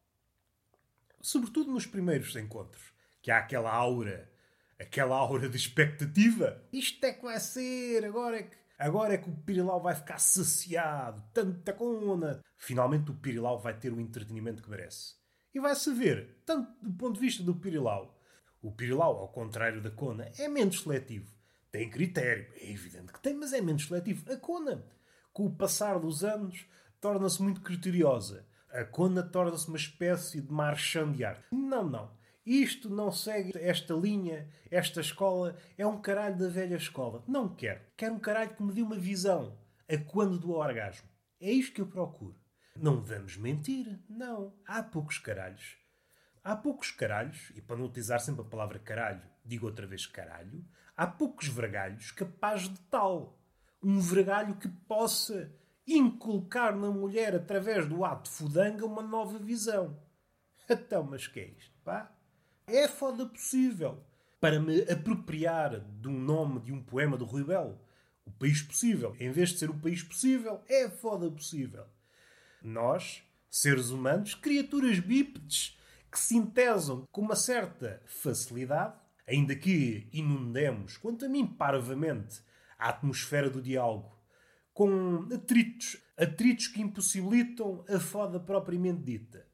Sobretudo 1.21 1.71
nos 1.71 1.85
primeiros 1.85 2.35
encontros, 2.35 2.93
que 3.21 3.31
há 3.31 3.39
aquela 3.39 3.71
aura, 3.71 4.31
aquela 4.79 5.15
aura 5.15 5.49
de 5.49 5.57
expectativa. 5.57 6.61
Isto 6.71 7.05
é 7.05 7.13
que 7.13 7.23
vai 7.23 7.39
ser, 7.39 8.05
agora 8.05 8.37
é 8.37 8.43
que 8.43 8.63
Agora 8.77 9.13
é 9.13 9.17
que 9.17 9.29
o 9.29 9.33
Pirilau 9.33 9.81
vai 9.81 9.95
ficar 9.95 10.17
saciado, 10.17 11.23
tanta 11.31 11.71
cona. 11.71 12.41
Finalmente 12.57 13.11
o 13.11 13.13
Pirilau 13.13 13.57
vai 13.57 13.79
ter 13.79 13.93
o 13.93 14.01
entretenimento 14.01 14.61
que 14.61 14.69
merece. 14.69 15.15
E 15.53 15.59
vai-se 15.59 15.93
ver, 15.93 16.41
tanto 16.45 16.69
do 16.81 16.91
ponto 16.91 17.13
de 17.13 17.21
vista 17.21 17.43
do 17.43 17.55
Pirilau. 17.55 18.19
O 18.61 18.71
Pirilau, 18.71 19.19
ao 19.19 19.29
contrário 19.29 19.81
da 19.81 19.91
Cona, 19.91 20.29
é 20.37 20.47
menos 20.47 20.81
seletivo. 20.81 21.32
Tem 21.73 21.89
critério, 21.89 22.45
é 22.55 22.71
evidente 22.71 23.11
que 23.11 23.19
tem, 23.19 23.33
mas 23.33 23.51
é 23.51 23.59
menos 23.59 23.87
seletivo. 23.87 24.31
A 24.31 24.37
Cona, 24.37 24.85
com 25.33 25.47
o 25.47 25.55
passar 25.55 25.97
dos 25.97 26.23
anos, 26.23 26.67
torna-se 27.01 27.41
muito 27.41 27.61
criteriosa. 27.61 28.45
A 28.69 28.85
Cona 28.85 29.23
torna-se 29.23 29.67
uma 29.67 29.77
espécie 29.77 30.39
de 30.39 30.53
marchand 30.53 31.13
de 31.13 31.25
arte. 31.25 31.47
Não, 31.51 31.89
não. 31.89 32.15
Isto 32.45 32.91
não 32.91 33.11
segue 33.11 33.53
esta 33.57 33.95
linha, 33.95 34.47
esta 34.69 35.01
escola 35.01 35.57
é 35.75 35.83
um 35.87 35.99
caralho 35.99 36.37
da 36.37 36.47
velha 36.47 36.75
escola. 36.75 37.23
Não 37.27 37.49
quero. 37.55 37.81
Quero 37.97 38.13
um 38.13 38.19
caralho 38.19 38.55
que 38.55 38.61
me 38.61 38.71
dê 38.71 38.83
uma 38.83 38.99
visão 38.99 39.57
a 39.89 39.97
quando 39.97 40.37
do 40.37 40.51
orgasmo. 40.51 41.09
É 41.41 41.51
isto 41.51 41.73
que 41.73 41.81
eu 41.81 41.87
procuro. 41.87 42.39
Não 42.75 43.03
vamos 43.03 43.35
mentir. 43.35 43.99
Não. 44.07 44.53
Há 44.67 44.83
poucos 44.83 45.17
caralhos. 45.17 45.75
Há 46.43 46.55
poucos 46.55 46.91
caralhos, 46.91 47.51
e 47.55 47.61
para 47.61 47.77
não 47.77 47.85
utilizar 47.85 48.19
sempre 48.19 48.41
a 48.41 48.47
palavra 48.47 48.77
caralho, 48.77 49.23
digo 49.43 49.65
outra 49.65 49.87
vez 49.87 50.05
caralho, 50.05 50.63
há 50.95 51.07
poucos 51.07 51.47
vergalhos 51.47 52.11
capazes 52.11 52.69
de 52.69 52.79
tal. 52.81 53.39
Um 53.81 53.99
vergalho 53.99 54.55
que 54.55 54.67
possa 54.67 55.51
inculcar 55.85 56.75
na 56.75 56.89
mulher, 56.89 57.35
através 57.35 57.87
do 57.87 58.05
ato 58.05 58.29
fudanga, 58.29 58.85
uma 58.85 59.01
nova 59.01 59.37
visão. 59.37 59.99
Então, 60.69 61.03
mas 61.03 61.27
que 61.27 61.39
é 61.39 61.47
isto, 61.49 61.77
pá? 61.83 62.11
É 62.65 62.87
foda 62.87 63.25
possível. 63.25 64.03
Para 64.39 64.59
me 64.59 64.81
apropriar 64.83 65.79
de 65.79 66.07
um 66.07 66.19
nome 66.19 66.61
de 66.61 66.71
um 66.71 66.81
poema 66.81 67.17
do 67.17 67.25
Rui 67.25 67.43
Belo. 67.43 67.79
O 68.25 68.31
país 68.31 68.61
possível. 68.61 69.15
Em 69.19 69.31
vez 69.31 69.49
de 69.49 69.59
ser 69.59 69.69
o 69.69 69.79
país 69.79 70.01
possível, 70.01 70.61
é 70.67 70.89
foda 70.89 71.29
possível. 71.29 71.85
Nós, 72.61 73.23
seres 73.49 73.89
humanos, 73.89 74.35
criaturas 74.35 74.99
bípedes, 74.99 75.77
que 76.09 76.19
sintesam 76.19 77.05
com 77.11 77.21
uma 77.21 77.35
certa 77.35 78.01
facilidade, 78.05 78.95
ainda 79.27 79.55
que 79.55 80.07
inundemos, 80.11 80.97
quanto 80.97 81.25
a 81.25 81.29
mim, 81.29 81.45
parvamente, 81.45 82.41
a 82.77 82.89
atmosfera 82.89 83.49
do 83.49 83.61
diálogo, 83.61 84.11
com 84.73 85.27
atritos, 85.33 85.97
atritos 86.17 86.67
que 86.67 86.81
impossibilitam 86.81 87.85
a 87.87 87.99
foda 87.99 88.39
propriamente 88.39 89.03
dita. 89.03 89.47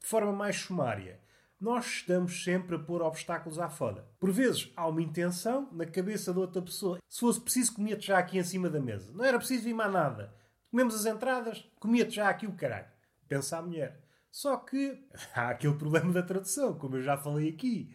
De 0.00 0.06
forma 0.06 0.32
mais 0.32 0.56
sumária, 0.56 1.20
nós 1.60 1.86
estamos 1.86 2.44
sempre 2.44 2.76
a 2.76 2.78
pôr 2.78 3.02
obstáculos 3.02 3.58
à 3.58 3.68
foda. 3.68 4.06
Por 4.18 4.30
vezes 4.30 4.70
há 4.76 4.86
uma 4.86 5.02
intenção 5.02 5.68
na 5.72 5.86
cabeça 5.86 6.32
de 6.32 6.38
outra 6.38 6.60
pessoa. 6.60 6.98
Se 7.08 7.20
fosse 7.20 7.40
preciso, 7.40 7.74
comia-te 7.74 8.08
já 8.08 8.18
aqui 8.18 8.38
em 8.38 8.44
cima 8.44 8.68
da 8.68 8.80
mesa. 8.80 9.12
Não 9.12 9.24
era 9.24 9.38
preciso 9.38 9.64
vir 9.64 9.74
mais 9.74 9.92
nada. 9.92 10.34
Comemos 10.70 10.94
as 10.94 11.06
entradas, 11.06 11.66
comia-te 11.80 12.16
já 12.16 12.28
aqui 12.28 12.46
o 12.46 12.52
caralho. 12.52 12.88
Pensa 13.26 13.56
a 13.56 13.62
mulher. 13.62 14.02
Só 14.30 14.56
que 14.58 15.02
há 15.34 15.50
aquele 15.50 15.74
problema 15.74 16.12
da 16.12 16.22
tradução, 16.22 16.74
como 16.74 16.96
eu 16.96 17.02
já 17.02 17.16
falei 17.16 17.48
aqui. 17.48 17.94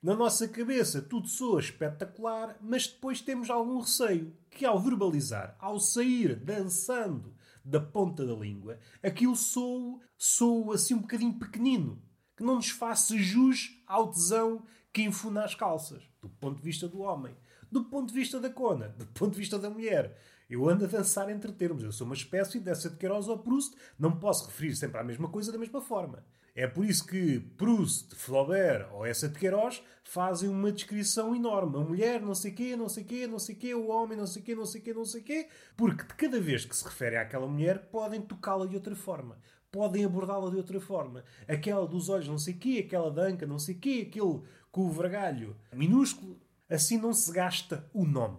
Na 0.00 0.14
nossa 0.14 0.46
cabeça 0.46 1.02
tudo 1.02 1.26
soa 1.26 1.58
espetacular, 1.58 2.56
mas 2.60 2.86
depois 2.86 3.20
temos 3.20 3.50
algum 3.50 3.80
receio 3.80 4.32
que 4.48 4.64
ao 4.64 4.80
verbalizar, 4.80 5.56
ao 5.58 5.80
sair 5.80 6.36
dançando 6.36 7.34
da 7.64 7.80
ponta 7.80 8.24
da 8.24 8.32
língua, 8.32 8.78
aquilo 9.02 9.34
soa, 9.34 9.98
soa 10.16 10.76
assim 10.76 10.94
um 10.94 11.00
bocadinho 11.00 11.36
pequenino 11.36 12.00
que 12.36 12.44
não 12.44 12.54
nos 12.54 12.70
faça 12.70 13.18
jus 13.18 13.82
ao 13.88 14.12
tesão 14.12 14.64
que 14.92 15.02
infuna 15.02 15.44
as 15.44 15.56
calças, 15.56 16.08
do 16.22 16.28
ponto 16.28 16.58
de 16.58 16.62
vista 16.62 16.86
do 16.86 17.00
homem, 17.00 17.36
do 17.70 17.84
ponto 17.84 18.08
de 18.08 18.14
vista 18.14 18.38
da 18.38 18.48
cona, 18.48 18.90
do 18.90 19.06
ponto 19.06 19.32
de 19.32 19.38
vista 19.38 19.58
da 19.58 19.68
mulher. 19.68 20.16
Eu 20.48 20.68
ando 20.68 20.84
a 20.84 20.88
dançar 20.88 21.28
entre 21.28 21.52
termos. 21.52 21.82
Eu 21.82 21.92
sou 21.92 22.06
uma 22.06 22.14
espécie 22.14 22.58
dessa 22.60 22.88
de 22.88 22.96
Queiroz 22.96 23.28
ou 23.28 23.38
Proust. 23.38 23.76
Não 23.98 24.18
posso 24.18 24.46
referir 24.46 24.74
sempre 24.76 24.98
à 24.98 25.04
mesma 25.04 25.28
coisa 25.28 25.52
da 25.52 25.58
mesma 25.58 25.80
forma. 25.82 26.24
É 26.58 26.66
por 26.66 26.84
isso 26.84 27.06
que 27.06 27.38
Proust, 27.56 28.16
Flaubert 28.16 28.92
ou 28.92 29.06
essa 29.06 29.28
de 29.28 29.38
Queiroz 29.38 29.80
fazem 30.02 30.48
uma 30.48 30.72
descrição 30.72 31.32
enorme. 31.32 31.76
A 31.76 31.80
mulher, 31.80 32.20
não 32.20 32.34
sei 32.34 32.50
quê, 32.50 32.74
não 32.74 32.88
sei 32.88 33.04
quê, 33.04 33.28
não 33.28 33.38
sei 33.38 33.54
quê, 33.54 33.74
o 33.74 33.86
homem, 33.86 34.18
não 34.18 34.26
sei 34.26 34.42
quê, 34.42 34.56
não 34.56 34.66
sei 34.66 34.80
quê, 34.80 34.92
não 34.92 35.04
sei 35.04 35.22
quê. 35.22 35.48
Porque 35.76 36.02
de 36.02 36.14
cada 36.14 36.40
vez 36.40 36.64
que 36.64 36.74
se 36.74 36.82
refere 36.84 37.16
àquela 37.16 37.46
mulher, 37.46 37.86
podem 37.92 38.20
tocá-la 38.20 38.66
de 38.66 38.74
outra 38.74 38.96
forma 38.96 39.38
podem 39.70 40.02
abordá-la 40.02 40.50
de 40.50 40.56
outra 40.56 40.80
forma. 40.80 41.22
Aquela 41.46 41.86
dos 41.86 42.08
olhos 42.08 42.26
não 42.26 42.38
sei 42.38 42.54
quê, 42.54 42.82
aquela 42.84 43.10
da 43.10 43.22
anca 43.22 43.46
não 43.46 43.58
sei 43.58 43.74
quê, 43.74 44.06
aquele 44.08 44.40
com 44.72 44.86
o 44.86 44.90
vergalho 44.90 45.54
minúsculo. 45.72 46.40
Assim 46.68 46.98
não 46.98 47.12
se 47.12 47.30
gasta 47.30 47.88
o 47.92 48.04
nome. 48.04 48.38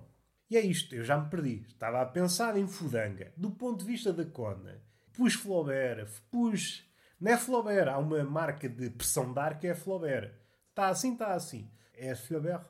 E 0.50 0.58
é 0.58 0.62
isto, 0.62 0.94
eu 0.94 1.04
já 1.04 1.18
me 1.18 1.30
perdi. 1.30 1.64
Estava 1.68 2.02
a 2.02 2.06
pensar 2.06 2.58
em 2.58 2.68
Fudanga, 2.68 3.32
do 3.38 3.52
ponto 3.52 3.80
de 3.80 3.86
vista 3.86 4.12
da 4.12 4.26
Kona. 4.26 4.82
Pus 5.14 5.36
Flaubert, 5.36 6.10
pus... 6.32 6.89
Não 7.20 7.32
é 7.32 7.38
Flaubert, 7.38 7.90
há 7.90 7.98
uma 7.98 8.24
marca 8.24 8.70
de 8.70 8.90
pressão 8.90 9.34
de 9.34 9.40
ar 9.40 9.60
que 9.60 9.68
é 9.68 9.76
Flaubert. 9.76 10.32
Está 10.70 10.88
assim, 10.88 11.14
está 11.14 11.34
assim. 11.34 11.70
É 11.94 12.16
Flaubert, 12.16 12.66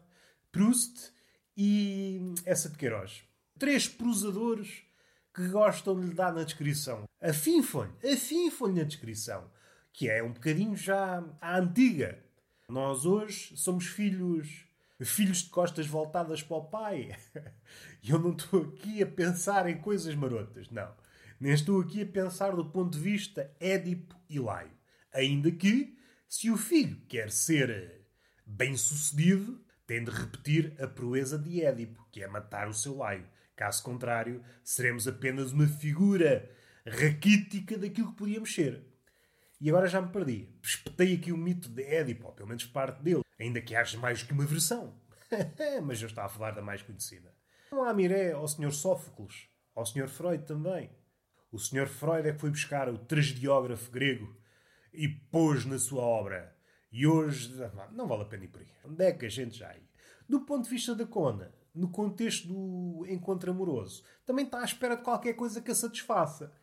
Proust 0.52 1.12
e 1.56 2.34
essa 2.46 2.70
de 2.70 2.78
Queiroz. 2.78 3.24
Três 3.60 3.88
prosadores 3.88 4.82
que 5.34 5.48
gostam 5.50 6.00
de 6.00 6.08
lhe 6.08 6.14
dar 6.14 6.34
na 6.34 6.44
descrição. 6.44 7.04
Afinfam-lhe, 7.22 7.94
afinfam-lhe 8.12 8.80
na 8.80 8.84
descrição. 8.84 9.52
Que 9.94 10.10
é 10.10 10.24
um 10.24 10.34
bocadinho 10.34 10.76
já 10.76 11.24
à 11.40 11.60
antiga. 11.60 12.18
Nós 12.70 13.06
hoje 13.06 13.56
somos 13.56 13.86
filhos 13.86 14.66
filhos 15.06 15.44
de 15.44 15.50
costas 15.50 15.88
voltadas 15.88 16.44
para 16.44 16.58
o 16.58 16.66
pai. 16.66 17.16
E 18.04 18.10
eu 18.12 18.20
não 18.20 18.32
estou 18.32 18.64
aqui 18.64 19.02
a 19.02 19.06
pensar 19.06 19.70
em 19.70 19.78
coisas 19.78 20.14
marotas, 20.16 20.70
não. 20.70 20.92
Nem 21.40 21.54
estou 21.54 21.80
aqui 21.80 22.02
a 22.02 22.06
pensar 22.06 22.56
do 22.56 22.66
ponto 22.66 22.98
de 22.98 23.00
vista 23.00 23.50
Édipo 23.60 24.19
e 24.30 24.40
Laio. 24.40 24.72
Ainda 25.14 25.52
que, 25.52 25.98
se 26.28 26.52
o 26.52 26.58
filho 26.58 27.02
quer 27.08 27.32
ser 27.32 28.06
bem-sucedido, 28.46 29.64
tem 29.88 30.04
de 30.04 30.12
repetir 30.12 30.76
a 30.80 30.88
proeza 30.88 31.38
de 31.38 31.64
Édipo, 31.64 32.08
que 32.12 32.22
é 32.22 32.28
matar 32.28 32.68
o 32.68 32.74
seu 32.74 32.98
Laio. 32.98 33.28
Caso 33.56 33.84
contrário, 33.84 34.44
seremos 34.64 35.08
apenas 35.08 35.52
uma 35.52 35.68
figura 35.68 36.50
raquítica 36.86 37.78
daquilo 37.78 38.12
que 38.12 38.18
podíamos 38.18 38.54
ser. 38.54 38.86
E 39.60 39.70
agora 39.70 39.88
já 39.88 40.02
me 40.02 40.12
perdi. 40.12 40.48
Espetei 40.64 41.16
aqui 41.16 41.32
o 41.32 41.38
mito 41.38 41.68
de 41.68 41.84
Édipo, 41.84 42.28
ou 42.28 42.34
pelo 42.34 42.48
menos 42.48 42.66
parte 42.66 43.02
dele, 43.02 43.24
ainda 43.40 43.62
que 43.62 43.76
haja 43.76 43.98
mais 43.98 44.24
que 44.24 44.32
uma 44.32 44.46
versão. 44.46 44.96
Mas 45.84 46.02
eu 46.02 46.08
estava 46.08 46.28
a 46.28 46.30
falar 46.30 46.52
da 46.52 46.62
mais 46.62 46.82
conhecida. 46.82 47.34
Não 47.72 47.84
há 47.84 47.94
miré 47.94 48.32
ao 48.32 48.48
Sr. 48.48 48.72
Sófocles, 48.72 49.50
ao 49.76 49.86
Sr. 49.86 50.08
Freud 50.08 50.46
também. 50.46 50.90
O 51.52 51.58
Sr. 51.58 51.88
Freud 51.88 52.28
é 52.28 52.34
que 52.34 52.40
foi 52.40 52.50
buscar 52.50 52.90
o 52.90 52.98
tragediógrafo 52.98 53.92
grego 53.92 54.38
e 54.94 55.08
pôs 55.08 55.66
na 55.66 55.80
sua 55.80 56.04
obra. 56.04 56.56
E 56.92 57.06
hoje 57.06 57.54
não 57.92 58.08
vale 58.08 58.24
a 58.24 58.26
pena 58.26 58.46
ir 58.46 58.48
por 58.48 58.62
aí. 58.62 58.68
Onde 58.84 59.04
é 59.04 59.12
que 59.12 59.26
a 59.26 59.30
gente 59.30 59.58
já 59.58 59.74
ia? 59.74 59.90
Do 60.28 60.42
ponto 60.42 60.66
de 60.66 60.70
vista 60.70 60.94
da 60.94 61.06
Cona, 61.06 61.54
no 61.74 61.90
contexto 61.90 62.48
do 62.48 63.06
encontro 63.08 63.52
amoroso, 63.52 64.04
também 64.26 64.46
está 64.46 64.62
à 64.62 64.66
espera 64.66 64.96
de 64.96 65.04
qualquer 65.04 65.34
coisa 65.34 65.62
que 65.62 65.72
a 65.72 65.76
satisfaça. 65.76 66.54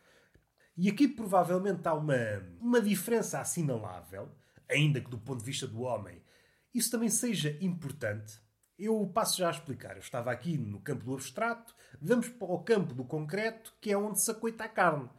E 0.75 0.89
aqui 0.89 1.07
provavelmente 1.07 1.87
há 1.87 1.93
uma, 1.93 2.15
uma 2.59 2.81
diferença 2.81 3.39
assinalável, 3.39 4.29
ainda 4.69 5.01
que 5.01 5.09
do 5.09 5.17
ponto 5.17 5.39
de 5.39 5.45
vista 5.45 5.67
do 5.67 5.81
homem 5.81 6.21
isso 6.73 6.91
também 6.91 7.09
seja 7.09 7.57
importante. 7.59 8.39
Eu 8.77 9.09
passo 9.13 9.37
já 9.37 9.47
a 9.47 9.51
explicar. 9.51 9.93
Eu 9.93 10.01
estava 10.01 10.31
aqui 10.31 10.57
no 10.57 10.79
campo 10.79 11.03
do 11.03 11.13
abstrato, 11.13 11.73
vamos 12.01 12.29
para 12.29 12.47
o 12.47 12.59
campo 12.59 12.93
do 12.93 13.03
concreto, 13.03 13.73
que 13.81 13.91
é 13.91 13.97
onde 13.97 14.21
se 14.21 14.29
acoita 14.29 14.65
a 14.65 14.69
carne. 14.69 15.09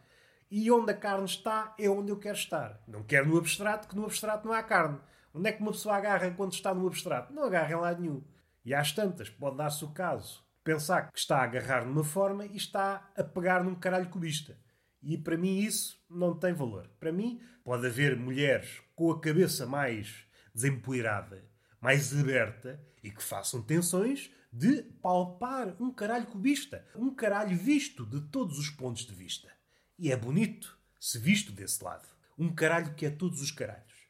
E 0.51 0.71
onde 0.71 0.93
a 0.93 0.97
carne 0.97 1.27
está 1.27 1.75
é 1.79 1.89
onde 1.91 2.11
eu 2.11 2.19
quero 2.19 2.37
estar. 2.37 2.81
Não 2.87 3.03
quero 3.03 3.29
no 3.29 3.37
abstrato, 3.37 3.89
que 3.89 3.97
no 3.97 4.05
abstrato 4.05 4.47
não 4.47 4.55
há 4.55 4.63
carne. 4.63 4.99
Onde 5.35 5.49
é 5.49 5.53
que 5.53 5.61
uma 5.61 5.73
pessoa 5.73 5.97
agarra 5.97 6.31
quando 6.31 6.53
está 6.53 6.73
no 6.73 6.87
abstrato? 6.87 7.33
Não 7.35 7.45
agarra 7.45 7.73
em 7.73 7.77
lado 7.77 8.01
nenhum. 8.01 8.25
E 8.65 8.75
às 8.75 8.93
tantas, 8.93 9.29
pode 9.29 9.57
dar-se 9.57 9.85
o 9.85 9.89
caso 9.89 10.43
pensar 10.65 11.11
que 11.11 11.19
está 11.19 11.39
a 11.39 11.45
agarrar 11.45 11.87
numa 11.87 12.05
forma 12.05 12.45
e 12.45 12.57
está 12.57 13.11
a 13.17 13.25
pegar 13.25 13.65
num 13.65 13.75
caralho 13.75 14.11
cubista. 14.11 14.59
E 15.03 15.17
para 15.17 15.37
mim 15.37 15.61
isso 15.61 15.99
não 16.11 16.39
tem 16.39 16.53
valor. 16.53 16.91
Para 17.01 17.11
mim, 17.13 17.41
pode 17.65 17.87
haver 17.87 18.17
mulheres 18.17 18.83
com 18.95 19.11
a 19.11 19.21
cabeça 19.21 19.67
mais 19.67 20.27
desempoeirada, 20.55 21.45
mais 21.81 22.13
aberta 22.19 22.81
e 23.03 23.11
que 23.11 23.23
façam 23.23 23.63
tensões 23.63 24.31
de 24.53 24.83
palpar 25.03 25.77
um 25.81 25.93
caralho 25.93 26.27
cubista, 26.27 26.85
um 26.95 27.15
caralho 27.15 27.57
visto 27.57 28.07
de 28.07 28.21
todos 28.29 28.59
os 28.59 28.71
pontos 28.71 29.07
de 29.07 29.15
vista. 29.15 29.49
E 29.99 30.11
é 30.11 30.17
bonito 30.17 30.79
se 30.99 31.19
visto 31.19 31.53
desse 31.53 31.83
lado. 31.83 32.09
Um 32.39 32.55
caralho 32.55 32.95
que 32.95 33.05
é 33.07 33.11
todos 33.11 33.41
os 33.41 33.51
caralhos. 33.51 34.09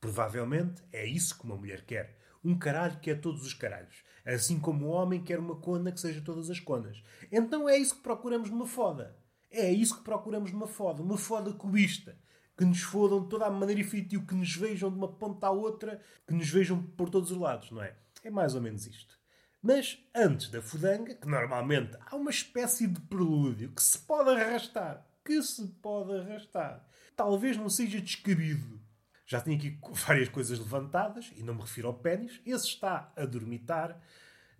Provavelmente 0.00 0.82
é 0.92 1.06
isso 1.06 1.38
que 1.38 1.44
uma 1.44 1.56
mulher 1.56 1.84
quer. 1.84 2.18
Um 2.44 2.58
caralho 2.58 3.00
que 3.00 3.10
é 3.10 3.14
todos 3.14 3.46
os 3.46 3.54
caralhos. 3.54 4.02
Assim 4.24 4.58
como 4.58 4.86
o 4.86 4.90
homem 4.90 5.22
quer 5.22 5.38
uma 5.38 5.56
cona 5.56 5.92
que 5.92 6.00
seja 6.00 6.20
todas 6.20 6.50
as 6.50 6.60
conas. 6.60 7.02
Então 7.32 7.68
é 7.68 7.76
isso 7.76 7.96
que 7.96 8.02
procuramos 8.02 8.50
numa 8.50 8.66
foda. 8.66 9.16
É 9.50 9.70
isso 9.70 9.96
que 9.96 10.04
procuramos 10.04 10.52
numa 10.52 10.66
foda, 10.66 11.02
uma 11.02 11.16
foda 11.16 11.52
cubista. 11.52 12.18
Que 12.56 12.64
nos 12.64 12.82
fodam 12.82 13.22
de 13.22 13.28
toda 13.28 13.46
a 13.46 13.50
maneira 13.50 13.80
e 13.80 13.84
feitio, 13.84 14.24
que 14.24 14.34
nos 14.34 14.54
vejam 14.54 14.90
de 14.90 14.96
uma 14.96 15.08
ponta 15.08 15.46
à 15.46 15.50
outra, 15.50 16.00
que 16.26 16.34
nos 16.34 16.48
vejam 16.48 16.82
por 16.82 17.10
todos 17.10 17.30
os 17.30 17.38
lados, 17.38 17.70
não 17.70 17.82
é? 17.82 17.96
É 18.22 18.30
mais 18.30 18.54
ou 18.54 18.60
menos 18.60 18.86
isto. 18.86 19.18
Mas 19.62 19.98
antes 20.14 20.50
da 20.50 20.60
fodanga, 20.60 21.14
que 21.14 21.26
normalmente 21.26 21.96
há 22.06 22.14
uma 22.16 22.30
espécie 22.30 22.86
de 22.86 23.00
prelúdio 23.00 23.72
que 23.72 23.82
se 23.82 23.98
pode 23.98 24.30
arrastar, 24.30 25.06
que 25.24 25.42
se 25.42 25.66
pode 25.82 26.12
arrastar, 26.12 26.86
talvez 27.16 27.56
não 27.56 27.70
seja 27.70 28.00
descabido. 28.00 28.78
Já 29.26 29.40
tenho 29.40 29.56
aqui 29.56 29.78
várias 30.06 30.28
coisas 30.28 30.58
levantadas, 30.58 31.32
e 31.34 31.42
não 31.42 31.54
me 31.54 31.62
refiro 31.62 31.88
ao 31.88 31.94
pênis. 31.94 32.40
Esse 32.44 32.66
está 32.66 33.12
a 33.16 33.24
dormitar 33.24 34.00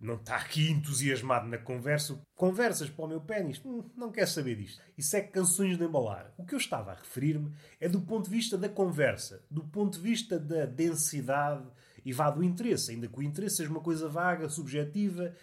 não 0.05 0.15
está 0.15 0.35
aqui 0.35 0.69
entusiasmado 0.69 1.47
na 1.47 1.57
conversa. 1.57 2.19
Conversas 2.35 2.89
para 2.89 3.05
o 3.05 3.07
meu 3.07 3.21
pênis? 3.21 3.61
Hum, 3.65 3.83
não 3.97 4.11
quer 4.11 4.27
saber 4.27 4.55
disto. 4.55 4.81
Isso 4.97 5.15
é 5.15 5.21
canções 5.21 5.77
de 5.77 5.83
embalar. 5.83 6.33
O 6.37 6.45
que 6.45 6.53
eu 6.53 6.59
estava 6.59 6.91
a 6.91 6.95
referir-me 6.95 7.51
é 7.79 7.89
do 7.89 8.01
ponto 8.01 8.25
de 8.25 8.35
vista 8.35 8.57
da 8.57 8.69
conversa, 8.69 9.43
do 9.49 9.63
ponto 9.63 9.97
de 9.97 10.03
vista 10.03 10.39
da 10.39 10.65
densidade 10.65 11.65
e 12.05 12.13
vá 12.13 12.29
do 12.29 12.43
interesse, 12.43 12.91
ainda 12.91 13.07
que 13.07 13.19
o 13.19 13.23
interesse 13.23 13.57
seja 13.57 13.69
uma 13.69 13.81
coisa 13.81 14.07
vaga, 14.07 14.47
subjetiva. 14.47 15.33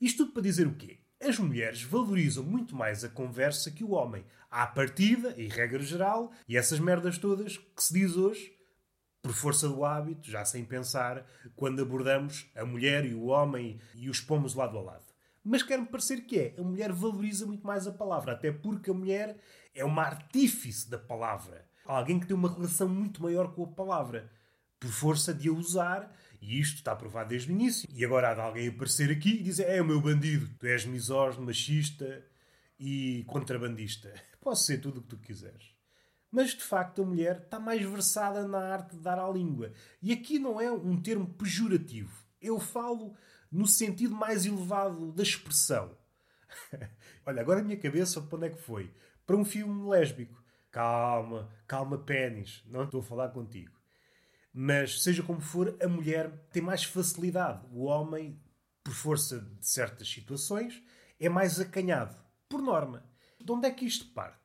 Isto 0.00 0.18
tudo 0.24 0.32
para 0.32 0.42
dizer 0.42 0.66
o 0.66 0.74
quê? 0.74 0.98
As 1.20 1.38
mulheres 1.38 1.82
valorizam 1.82 2.44
muito 2.44 2.74
mais 2.74 3.04
a 3.04 3.08
conversa 3.08 3.70
que 3.70 3.84
o 3.84 3.90
homem. 3.90 4.24
À 4.50 4.66
partida, 4.66 5.34
e 5.36 5.48
regra 5.48 5.82
geral, 5.82 6.32
e 6.48 6.56
essas 6.56 6.78
merdas 6.78 7.18
todas 7.18 7.56
que 7.56 7.82
se 7.82 7.94
diz 7.94 8.16
hoje, 8.16 8.52
por 9.22 9.32
força 9.32 9.68
do 9.68 9.84
hábito, 9.84 10.28
já 10.28 10.44
sem 10.44 10.64
pensar, 10.64 11.24
quando 11.54 11.80
abordamos 11.80 12.50
a 12.56 12.64
mulher 12.64 13.06
e 13.06 13.14
o 13.14 13.26
homem 13.26 13.78
e 13.94 14.10
os 14.10 14.20
pomos 14.20 14.54
lado 14.54 14.76
a 14.76 14.82
lado. 14.82 15.04
Mas 15.44 15.62
quer-me 15.62 15.86
parecer 15.86 16.22
que 16.22 16.38
é. 16.38 16.54
A 16.58 16.62
mulher 16.62 16.92
valoriza 16.92 17.46
muito 17.46 17.66
mais 17.66 17.86
a 17.86 17.92
palavra, 17.92 18.32
até 18.32 18.50
porque 18.50 18.90
a 18.90 18.94
mulher 18.94 19.36
é 19.74 19.84
uma 19.84 20.02
artífice 20.02 20.90
da 20.90 20.98
palavra. 20.98 21.64
Alguém 21.84 22.18
que 22.18 22.26
tem 22.26 22.36
uma 22.36 22.52
relação 22.52 22.88
muito 22.88 23.22
maior 23.22 23.52
com 23.54 23.64
a 23.64 23.68
palavra, 23.68 24.30
por 24.78 24.90
força 24.90 25.32
de 25.32 25.48
a 25.48 25.52
usar, 25.52 26.12
e 26.40 26.58
isto 26.60 26.76
está 26.76 26.94
provado 26.94 27.30
desde 27.30 27.50
o 27.50 27.54
início. 27.54 27.88
E 27.92 28.04
agora 28.04 28.30
há 28.30 28.34
de 28.34 28.40
alguém 28.40 28.68
aparecer 28.68 29.10
aqui 29.10 29.30
e 29.30 29.42
dizer: 29.42 29.68
É 29.68 29.80
o 29.80 29.84
meu 29.84 30.00
bandido, 30.00 30.48
tu 30.58 30.66
és 30.66 30.84
misógino, 30.84 31.46
machista 31.46 32.24
e 32.78 33.24
contrabandista. 33.26 34.12
Posso 34.40 34.64
ser 34.64 34.78
tudo 34.78 34.98
o 34.98 35.02
que 35.02 35.08
tu 35.08 35.16
quiseres. 35.18 35.72
Mas 36.32 36.52
de 36.52 36.62
facto 36.62 37.02
a 37.02 37.04
mulher 37.04 37.42
está 37.42 37.60
mais 37.60 37.82
versada 37.82 38.48
na 38.48 38.58
arte 38.58 38.96
de 38.96 39.02
dar 39.02 39.18
à 39.18 39.28
língua. 39.28 39.70
E 40.00 40.12
aqui 40.14 40.38
não 40.38 40.58
é 40.58 40.72
um 40.72 41.00
termo 41.00 41.26
pejorativo. 41.26 42.24
Eu 42.40 42.58
falo 42.58 43.14
no 43.50 43.66
sentido 43.66 44.14
mais 44.14 44.46
elevado 44.46 45.12
da 45.12 45.22
expressão. 45.22 45.94
Olha, 47.26 47.42
agora 47.42 47.60
a 47.60 47.62
minha 47.62 47.76
cabeça 47.76 48.18
para 48.22 48.36
onde 48.38 48.46
é 48.46 48.50
que 48.50 48.62
foi? 48.62 48.90
Para 49.26 49.36
um 49.36 49.44
filme 49.44 49.90
lésbico. 49.90 50.42
Calma, 50.70 51.50
calma, 51.66 51.98
pênis. 51.98 52.64
Não 52.66 52.84
estou 52.84 53.00
a 53.00 53.04
falar 53.04 53.28
contigo. 53.28 53.78
Mas, 54.54 55.02
seja 55.02 55.22
como 55.22 55.40
for, 55.40 55.76
a 55.82 55.88
mulher 55.88 56.30
tem 56.50 56.62
mais 56.62 56.82
facilidade. 56.82 57.66
O 57.70 57.84
homem, 57.84 58.40
por 58.82 58.94
força 58.94 59.38
de 59.38 59.66
certas 59.66 60.08
situações, 60.08 60.82
é 61.20 61.28
mais 61.28 61.60
acanhado. 61.60 62.16
Por 62.48 62.62
norma. 62.62 63.04
De 63.38 63.52
onde 63.52 63.66
é 63.66 63.70
que 63.70 63.84
isto 63.84 64.06
parte? 64.14 64.41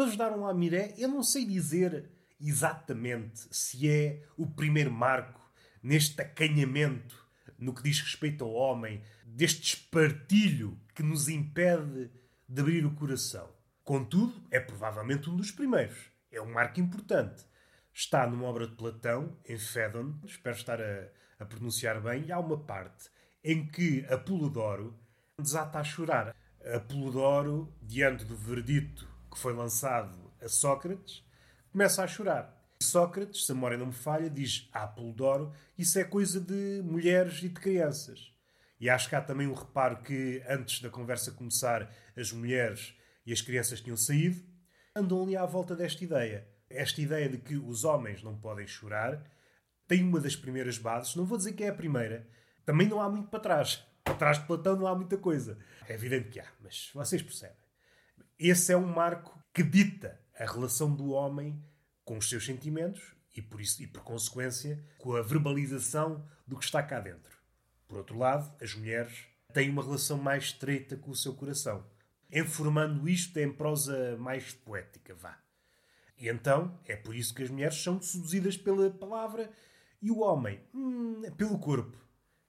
Para 0.00 0.06
vos 0.06 0.16
dar 0.16 0.32
um 0.32 0.46
lamiré, 0.46 0.94
eu 0.96 1.08
não 1.08 1.22
sei 1.22 1.44
dizer 1.44 2.10
exatamente 2.40 3.46
se 3.50 3.86
é 3.86 4.24
o 4.34 4.46
primeiro 4.46 4.90
marco 4.90 5.38
neste 5.82 6.22
acanhamento 6.22 7.22
no 7.58 7.74
que 7.74 7.82
diz 7.82 8.00
respeito 8.00 8.42
ao 8.42 8.50
homem, 8.50 9.02
deste 9.26 9.74
espartilho 9.74 10.80
que 10.94 11.02
nos 11.02 11.28
impede 11.28 12.10
de 12.48 12.60
abrir 12.62 12.86
o 12.86 12.94
coração. 12.94 13.50
Contudo, 13.84 14.32
é 14.50 14.58
provavelmente 14.58 15.28
um 15.28 15.36
dos 15.36 15.50
primeiros. 15.50 15.98
É 16.32 16.40
um 16.40 16.50
marco 16.50 16.80
importante. 16.80 17.44
Está 17.92 18.26
numa 18.26 18.46
obra 18.46 18.66
de 18.66 18.76
Platão, 18.76 19.36
em 19.46 19.58
Fédon, 19.58 20.14
espero 20.24 20.56
estar 20.56 20.80
a, 20.80 21.08
a 21.38 21.44
pronunciar 21.44 22.00
bem, 22.00 22.24
e 22.24 22.32
há 22.32 22.38
uma 22.38 22.56
parte 22.56 23.10
em 23.44 23.66
que 23.66 24.06
Apolodoro 24.08 24.98
desata 25.38 25.78
a 25.78 25.84
chorar. 25.84 26.34
Apolodoro, 26.74 27.70
diante 27.82 28.24
do 28.24 28.34
verdito 28.34 29.09
que 29.30 29.38
foi 29.38 29.52
lançado 29.52 30.32
a 30.40 30.48
Sócrates, 30.48 31.24
começa 31.70 32.02
a 32.02 32.06
chorar. 32.06 32.56
Sócrates, 32.82 33.46
se 33.46 33.52
a 33.52 33.54
memória 33.54 33.76
não 33.76 33.86
me 33.86 33.92
falha, 33.92 34.30
diz 34.30 34.68
a 34.72 34.84
Apolodoro, 34.84 35.52
isso 35.76 35.98
é 35.98 36.04
coisa 36.04 36.40
de 36.40 36.82
mulheres 36.82 37.38
e 37.38 37.48
de 37.48 37.60
crianças. 37.60 38.32
E 38.80 38.88
acho 38.88 39.08
que 39.08 39.14
há 39.14 39.20
também 39.20 39.46
um 39.46 39.52
reparo 39.52 39.98
que, 40.02 40.42
antes 40.48 40.80
da 40.80 40.88
conversa 40.88 41.32
começar, 41.32 41.92
as 42.16 42.32
mulheres 42.32 42.94
e 43.26 43.32
as 43.32 43.42
crianças 43.42 43.80
tinham 43.80 43.96
saído. 43.96 44.42
andam 44.96 45.22
ali 45.22 45.36
à 45.36 45.44
volta 45.44 45.76
desta 45.76 46.02
ideia. 46.02 46.48
Esta 46.68 47.00
ideia 47.00 47.28
de 47.28 47.38
que 47.38 47.56
os 47.56 47.84
homens 47.84 48.22
não 48.22 48.36
podem 48.36 48.66
chorar 48.66 49.22
tem 49.86 50.02
uma 50.04 50.20
das 50.20 50.36
primeiras 50.36 50.78
bases, 50.78 51.16
não 51.16 51.24
vou 51.24 51.36
dizer 51.36 51.52
que 51.52 51.64
é 51.64 51.68
a 51.68 51.74
primeira, 51.74 52.26
também 52.64 52.88
não 52.88 53.00
há 53.00 53.08
muito 53.08 53.28
para 53.28 53.40
trás. 53.40 53.84
Para 54.04 54.14
trás 54.14 54.38
de 54.38 54.46
Platão 54.46 54.76
não 54.76 54.86
há 54.86 54.94
muita 54.94 55.16
coisa. 55.16 55.58
É 55.88 55.94
evidente 55.94 56.28
que 56.28 56.38
há, 56.38 56.46
mas 56.60 56.90
vocês 56.94 57.20
percebem. 57.20 57.56
Esse 58.42 58.72
é 58.72 58.76
um 58.76 58.86
marco 58.86 59.38
que 59.52 59.62
dita 59.62 60.18
a 60.34 60.50
relação 60.50 60.96
do 60.96 61.10
homem 61.10 61.62
com 62.06 62.16
os 62.16 62.26
seus 62.26 62.46
sentimentos 62.46 63.14
e 63.36 63.42
por 63.42 63.60
isso 63.60 63.82
e 63.82 63.86
por 63.86 64.02
consequência 64.02 64.82
com 64.96 65.14
a 65.14 65.20
verbalização 65.20 66.26
do 66.46 66.56
que 66.56 66.64
está 66.64 66.82
cá 66.82 67.00
dentro. 67.00 67.36
Por 67.86 67.98
outro 67.98 68.16
lado, 68.16 68.50
as 68.58 68.74
mulheres 68.74 69.26
têm 69.52 69.68
uma 69.68 69.82
relação 69.82 70.16
mais 70.16 70.44
estreita 70.44 70.96
com 70.96 71.10
o 71.10 71.14
seu 71.14 71.34
coração, 71.34 71.84
enformando 72.32 73.06
isto 73.06 73.36
em 73.36 73.52
prosa 73.52 74.16
mais 74.16 74.54
poética, 74.54 75.14
vá. 75.14 75.38
E 76.16 76.26
então 76.26 76.80
é 76.86 76.96
por 76.96 77.14
isso 77.14 77.34
que 77.34 77.42
as 77.42 77.50
mulheres 77.50 77.76
são 77.82 78.00
seduzidas 78.00 78.56
pela 78.56 78.88
palavra 78.88 79.50
e 80.00 80.10
o 80.10 80.20
homem 80.20 80.58
hum, 80.72 81.20
pelo 81.36 81.58
corpo. 81.58 81.98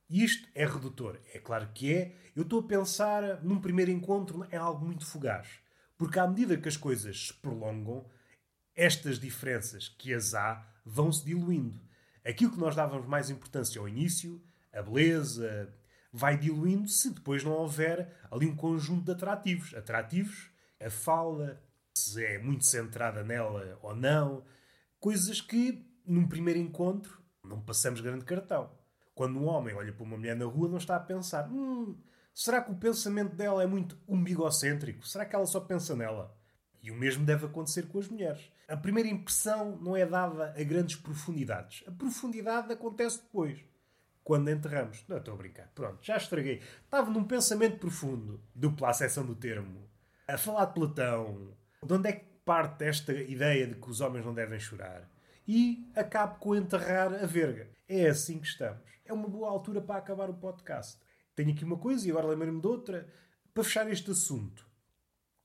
Isto 0.10 0.48
é 0.56 0.66
redutor. 0.66 1.20
É 1.34 1.40
claro 1.40 1.70
que 1.74 1.94
é. 1.94 2.16
Eu 2.34 2.44
estou 2.44 2.62
a 2.62 2.68
pensar 2.68 3.44
num 3.44 3.60
primeiro 3.60 3.92
encontro 3.92 4.48
é 4.50 4.56
algo 4.56 4.86
muito 4.86 5.06
fugaz. 5.06 5.61
Porque 6.02 6.18
à 6.18 6.28
medida 6.28 6.58
que 6.58 6.68
as 6.68 6.76
coisas 6.76 7.28
se 7.28 7.34
prolongam, 7.36 8.04
estas 8.76 9.20
diferenças 9.20 9.88
que 9.88 10.12
as 10.12 10.34
há 10.34 10.68
vão 10.84 11.12
se 11.12 11.24
diluindo. 11.24 11.80
Aquilo 12.26 12.54
que 12.54 12.60
nós 12.60 12.76
dávamos 12.76 13.06
mais 13.06 13.30
importância 13.30 13.80
ao 13.80 13.88
início, 13.88 14.44
a 14.74 14.82
beleza, 14.82 15.72
vai 16.12 16.36
diluindo 16.40 16.90
se 16.90 17.14
depois 17.14 17.44
não 17.44 17.52
houver 17.52 18.18
ali 18.32 18.48
um 18.48 18.56
conjunto 18.56 19.06
de 19.06 19.12
atrativos. 19.12 19.76
Atrativos, 19.76 20.50
a 20.84 20.90
fala, 20.90 21.62
se 21.96 22.26
é 22.26 22.40
muito 22.40 22.66
centrada 22.66 23.24
nela 23.24 23.78
ou 23.84 23.96
não. 23.96 24.44
Coisas 25.00 25.40
que, 25.40 25.88
num 26.04 26.28
primeiro 26.28 26.60
encontro, 26.60 27.22
não 27.44 27.62
passamos 27.62 28.02
grande 28.02 28.26
cartão. 28.26 28.72
Quando 29.14 29.38
um 29.38 29.46
homem 29.46 29.76
olha 29.76 29.94
para 29.94 30.04
uma 30.04 30.18
mulher 30.18 30.36
na 30.36 30.46
rua, 30.46 30.68
não 30.68 30.80
está 30.80 30.96
a 30.96 31.00
pensar: 31.00 31.48
hum, 31.48 31.96
será 32.34 32.62
que 32.62 32.72
o 32.72 32.76
pensamento 32.76 33.36
dela 33.36 33.64
é 33.64 33.68
muito 33.68 33.98
umbigocêntrico? 34.08 35.08
Será 35.08 35.26
que 35.26 35.36
ela 35.36 35.46
só 35.46 35.60
pensa 35.60 35.96
nela? 35.96 36.36
E 36.82 36.90
o 36.90 36.96
mesmo 36.96 37.26
deve 37.26 37.46
acontecer 37.46 37.88
com 37.88 38.00
as 38.00 38.08
mulheres. 38.08 38.52
A 38.68 38.76
primeira 38.76 39.10
impressão 39.10 39.78
não 39.78 39.96
é 39.96 40.06
dada 40.06 40.54
a 40.58 40.64
grandes 40.64 40.96
profundidades. 40.96 41.84
A 41.88 41.92
profundidade 41.92 42.72
acontece 42.72 43.22
depois, 43.22 43.60
quando 44.24 44.50
enterramos. 44.50 45.04
Não, 45.08 45.18
estou 45.18 45.34
a 45.34 45.38
brincar. 45.38 45.68
Pronto, 45.76 46.00
já 46.02 46.18
estraguei. 46.18 46.62
Estava 46.84 47.12
num 47.12 47.24
pensamento 47.24 47.78
profundo, 47.78 48.42
dupla 48.56 48.90
acessão 48.90 49.26
do 49.26 49.36
termo, 49.36 49.88
a 50.28 50.38
falar 50.38 50.66
de 50.66 50.74
Platão. 50.74 51.54
De 51.84 51.94
onde 51.94 52.10
é 52.10 52.14
que 52.14 52.26
parte 52.46 52.86
esta 52.86 53.14
ideia 53.14 53.68
de 53.68 53.76
que 53.76 53.90
os 53.90 54.02
homens 54.02 54.26
não 54.26 54.34
devem 54.34 54.60
chorar? 54.60 55.08
E 55.48 55.92
acabo 55.96 56.40
com 56.40 56.56
enterrar 56.56 57.14
a 57.14 57.26
verga. 57.26 57.70
É 57.88 58.08
assim 58.08 58.40
que 58.40 58.48
estamos. 58.48 58.90
É 59.06 59.12
uma 59.12 59.28
boa 59.28 59.50
altura 59.50 59.82
para 59.82 59.98
acabar 59.98 60.30
o 60.30 60.34
podcast. 60.34 60.98
Tenho 61.36 61.52
aqui 61.52 61.64
uma 61.64 61.78
coisa 61.78 62.08
e 62.08 62.12
agora 62.12 62.28
lembro-me 62.28 62.62
de 62.62 62.68
outra. 62.68 63.08
Para 63.54 63.64
fechar 63.64 63.90
este 63.92 64.12
assunto. 64.12 64.66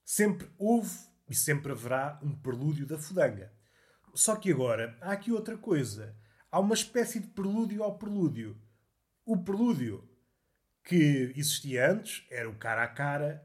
Sempre 0.04 0.48
houve 0.58 0.96
e 1.28 1.34
sempre 1.34 1.72
haverá 1.72 2.20
um 2.22 2.34
prelúdio 2.34 2.86
da 2.86 2.98
fudanga. 2.98 3.52
Só 4.14 4.36
que 4.36 4.52
agora 4.52 4.96
há 5.00 5.12
aqui 5.12 5.32
outra 5.32 5.58
coisa. 5.58 6.16
Há 6.50 6.60
uma 6.60 6.74
espécie 6.74 7.20
de 7.20 7.26
prelúdio 7.28 7.82
ao 7.82 7.98
prelúdio. 7.98 8.56
O 9.24 9.36
prelúdio 9.36 10.08
que 10.86 11.32
existia 11.36 11.90
antes 11.90 12.24
era 12.30 12.48
o 12.48 12.54
cara 12.54 12.84
a 12.84 12.88
cara, 12.88 13.44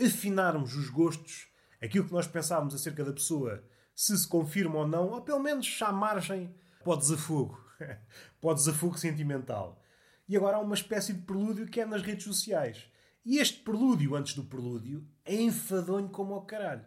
afinarmos 0.00 0.74
os 0.74 0.88
gostos, 0.88 1.48
aquilo 1.82 2.06
que 2.06 2.12
nós 2.12 2.26
pensávamos 2.26 2.74
acerca 2.74 3.04
da 3.04 3.12
pessoa, 3.12 3.62
se 3.94 4.16
se 4.16 4.26
confirma 4.26 4.78
ou 4.78 4.88
não, 4.88 5.10
ou 5.10 5.20
pelo 5.20 5.38
menos 5.38 5.78
à 5.82 5.92
margem 5.92 6.54
para 6.82 6.94
o 6.94 6.96
desafogo, 6.96 7.62
para 8.40 8.50
o 8.50 8.54
desafogo 8.54 8.98
sentimental. 8.98 9.82
E 10.28 10.36
agora 10.36 10.58
há 10.58 10.60
uma 10.60 10.74
espécie 10.74 11.12
de 11.12 11.22
prelúdio 11.22 11.66
que 11.66 11.80
é 11.80 11.86
nas 11.86 12.02
redes 12.02 12.24
sociais. 12.24 12.90
E 13.24 13.38
este 13.38 13.62
prelúdio 13.62 14.14
antes 14.14 14.34
do 14.34 14.44
prelúdio 14.44 15.06
é 15.24 15.34
enfadonho 15.34 16.08
como 16.08 16.34
ao 16.34 16.42
caralho 16.42 16.84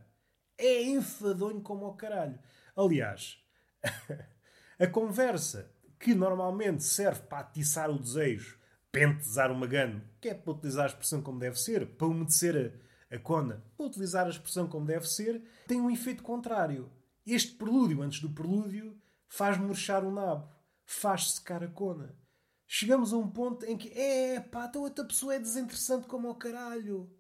é 0.62 0.84
enfadonho 0.84 1.60
como 1.62 1.86
ao 1.86 1.96
caralho. 1.96 2.40
Aliás, 2.76 3.44
a 4.80 4.88
conversa 4.88 5.72
que 6.00 6.14
normalmente 6.14 6.84
serve 6.84 7.22
para 7.24 7.40
atiçar 7.40 7.90
o 7.90 8.00
desejo, 8.00 8.60
pentesar 8.92 9.52
uma 9.52 9.66
gana, 9.66 10.04
que 10.20 10.30
é 10.30 10.34
para 10.34 10.52
utilizar 10.52 10.84
a 10.84 10.88
expressão 10.88 11.22
como 11.22 11.40
deve 11.40 11.60
ser, 11.60 11.86
para 11.96 12.08
umedecer 12.08 12.80
a, 13.12 13.16
a 13.16 13.20
cona, 13.20 13.64
para 13.76 13.86
utilizar 13.86 14.28
a 14.28 14.30
expressão 14.30 14.68
como 14.68 14.86
deve 14.86 15.08
ser, 15.08 15.42
tem 15.68 15.82
um 15.82 15.90
efeito 15.90 16.22
contrário. 16.22 16.92
Este 17.26 17.54
prelúdio 17.54 18.02
antes 18.02 18.20
do 18.20 18.30
prelúdio 18.30 18.96
faz 19.28 19.58
murchar 19.58 20.04
o 20.04 20.12
nabo, 20.12 20.48
faz 20.86 21.34
secar 21.34 21.64
a 21.64 21.68
cona. 21.68 22.16
Chegamos 22.74 23.12
a 23.12 23.18
um 23.18 23.28
ponto 23.28 23.66
em 23.66 23.76
que, 23.76 23.90
é 23.90 24.40
pá, 24.40 24.66
então 24.66 24.84
outra 24.84 25.04
pessoa 25.04 25.36
é 25.36 25.40
desinteressante 25.40 26.08
como 26.08 26.30
ao 26.30 26.36
caralho. 26.36 27.12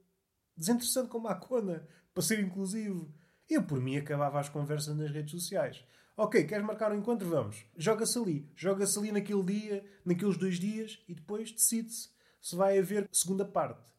Desinteressante 0.55 1.09
como 1.09 1.27
a 1.27 1.35
cona, 1.35 1.85
para 2.13 2.23
ser 2.23 2.39
inclusivo. 2.39 3.13
Eu, 3.49 3.61
por 3.61 3.81
mim, 3.81 3.97
acabava 3.97 4.39
as 4.39 4.47
conversas 4.47 4.95
nas 4.95 5.11
redes 5.11 5.31
sociais. 5.31 5.83
Ok, 6.15 6.45
queres 6.45 6.65
marcar 6.65 6.93
um 6.93 6.97
encontro? 6.97 7.27
Vamos. 7.27 7.65
Joga-se 7.75 8.17
ali. 8.17 8.49
Joga-se 8.55 8.97
ali 8.97 9.11
naquele 9.11 9.43
dia, 9.43 9.85
naqueles 10.05 10.37
dois 10.37 10.57
dias 10.57 11.03
e 11.05 11.13
depois 11.13 11.51
decide-se 11.51 12.07
se 12.41 12.55
vai 12.55 12.79
haver 12.79 13.09
segunda 13.11 13.43
parte. 13.43 13.91